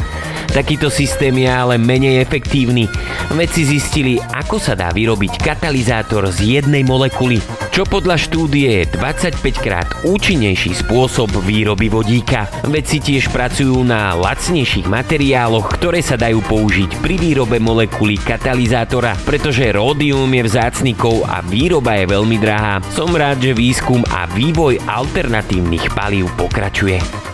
Takýto 0.51 0.91
systém 0.91 1.31
je 1.39 1.47
ale 1.47 1.79
menej 1.79 2.18
efektívny. 2.27 2.91
Vedci 3.31 3.62
zistili, 3.62 4.18
ako 4.18 4.59
sa 4.59 4.75
dá 4.75 4.91
vyrobiť 4.91 5.39
katalizátor 5.39 6.27
z 6.35 6.59
jednej 6.59 6.83
molekuly, 6.83 7.39
čo 7.71 7.87
podľa 7.87 8.18
štúdie 8.18 8.83
je 8.83 8.91
25 8.99 9.39
krát 9.62 9.87
účinnejší 10.03 10.75
spôsob 10.75 11.31
výroby 11.47 11.87
vodíka. 11.87 12.51
Vedci 12.66 12.99
tiež 12.99 13.31
pracujú 13.31 13.87
na 13.87 14.18
lacnejších 14.18 14.91
materiáloch, 14.91 15.71
ktoré 15.79 16.03
sa 16.03 16.18
dajú 16.18 16.43
použiť 16.43 16.99
pri 16.99 17.14
výrobe 17.14 17.62
molekuly 17.62 18.18
katalizátora, 18.18 19.14
pretože 19.23 19.71
ródium 19.71 20.27
je 20.27 20.43
vzácny 20.43 20.99
kov 20.99 21.23
a 21.31 21.39
výroba 21.47 21.95
je 21.95 22.11
veľmi 22.11 22.37
drahá. 22.43 22.83
Som 22.91 23.14
rád, 23.14 23.39
že 23.39 23.55
výskum 23.55 24.03
a 24.11 24.27
vývoj 24.27 24.83
alternatívnych 24.91 25.95
palív 25.95 26.27
pokračuje. 26.35 27.30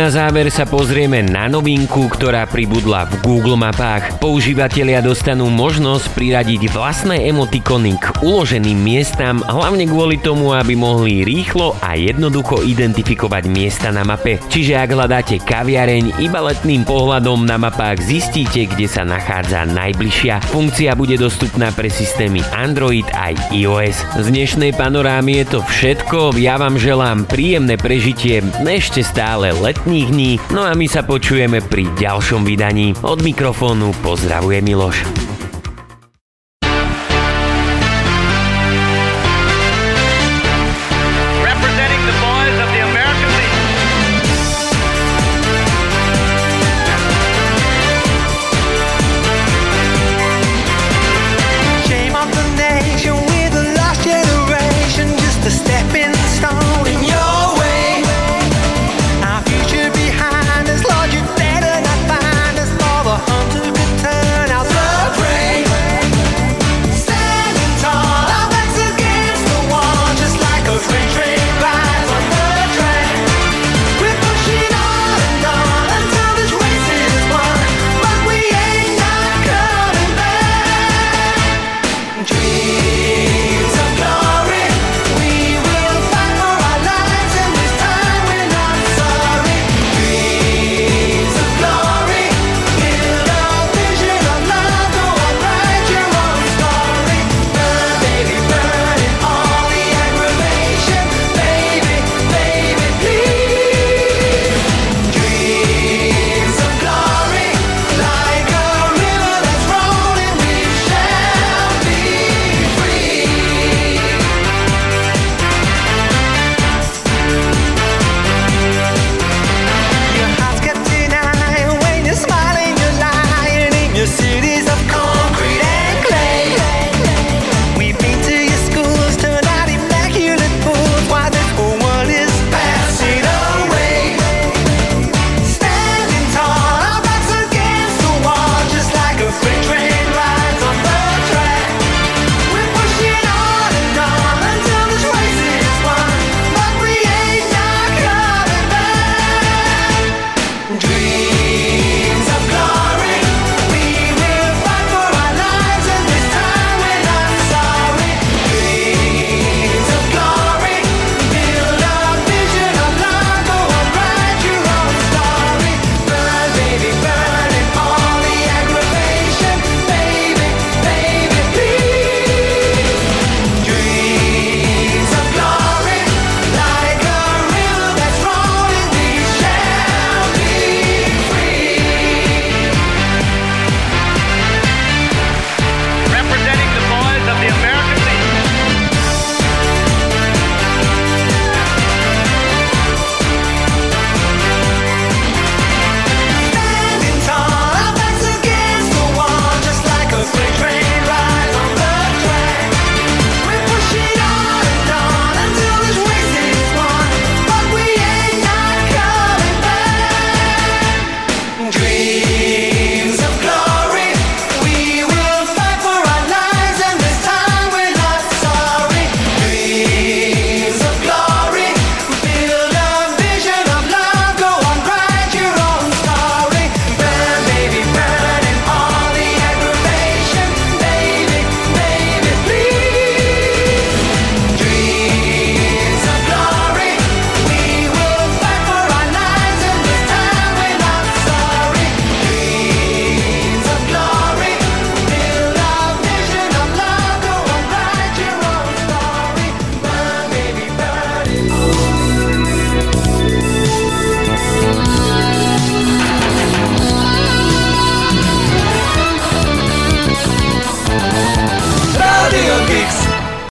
Na 0.00 0.08
záver 0.08 0.48
sa 0.48 0.64
pozrieme 0.64 1.20
na 1.20 1.44
novinku, 1.44 2.08
ktorá 2.08 2.48
pribudla 2.48 3.04
v 3.04 3.20
Google 3.20 3.60
mapách. 3.60 4.16
Používatelia 4.16 5.04
dostanú 5.04 5.52
možnosť 5.52 6.16
priradiť 6.16 6.72
vlastné 6.72 7.28
emotikony 7.28 8.00
k 8.00 8.08
uloženým 8.24 8.80
miestam, 8.80 9.44
hlavne 9.44 9.84
kvôli 9.84 10.16
tomu, 10.16 10.56
aby 10.56 10.72
mohli 10.72 11.20
rýchlo 11.20 11.76
a 11.84 12.00
jednoducho 12.00 12.64
identifikovať 12.64 13.44
miesta 13.52 13.92
na 13.92 14.00
mape. 14.00 14.40
Čiže 14.48 14.80
ak 14.80 14.88
hľadáte 14.88 15.36
kaviareň, 15.36 16.16
iba 16.16 16.48
letným 16.48 16.88
pohľadom 16.88 17.44
na 17.44 17.60
mapách 17.60 18.00
zistíte, 18.00 18.72
kde 18.72 18.88
sa 18.88 19.04
nachádza 19.04 19.68
najbližšia. 19.68 20.48
Funkcia 20.48 20.96
bude 20.96 21.20
dostupná 21.20 21.76
pre 21.76 21.92
systémy 21.92 22.40
Android 22.56 23.04
aj 23.12 23.52
iOS. 23.52 24.00
Z 24.16 24.32
dnešnej 24.32 24.72
panorámy 24.80 25.44
je 25.44 25.46
to 25.52 25.60
všetko, 25.60 26.40
ja 26.40 26.56
vám 26.56 26.80
želám 26.80 27.28
príjemné 27.28 27.76
prežitie 27.76 28.40
ešte 28.64 29.04
stále 29.04 29.52
letných 29.90 30.14
dní, 30.14 30.32
no 30.54 30.62
a 30.62 30.70
my 30.78 30.86
sa 30.86 31.02
počujeme 31.02 31.58
pri 31.66 31.90
ďalšom 31.98 32.46
vydaní. 32.46 32.94
Od 33.02 33.26
mikrofónu 33.26 33.90
pozdravuje 34.06 34.62
Miloš. 34.62 35.29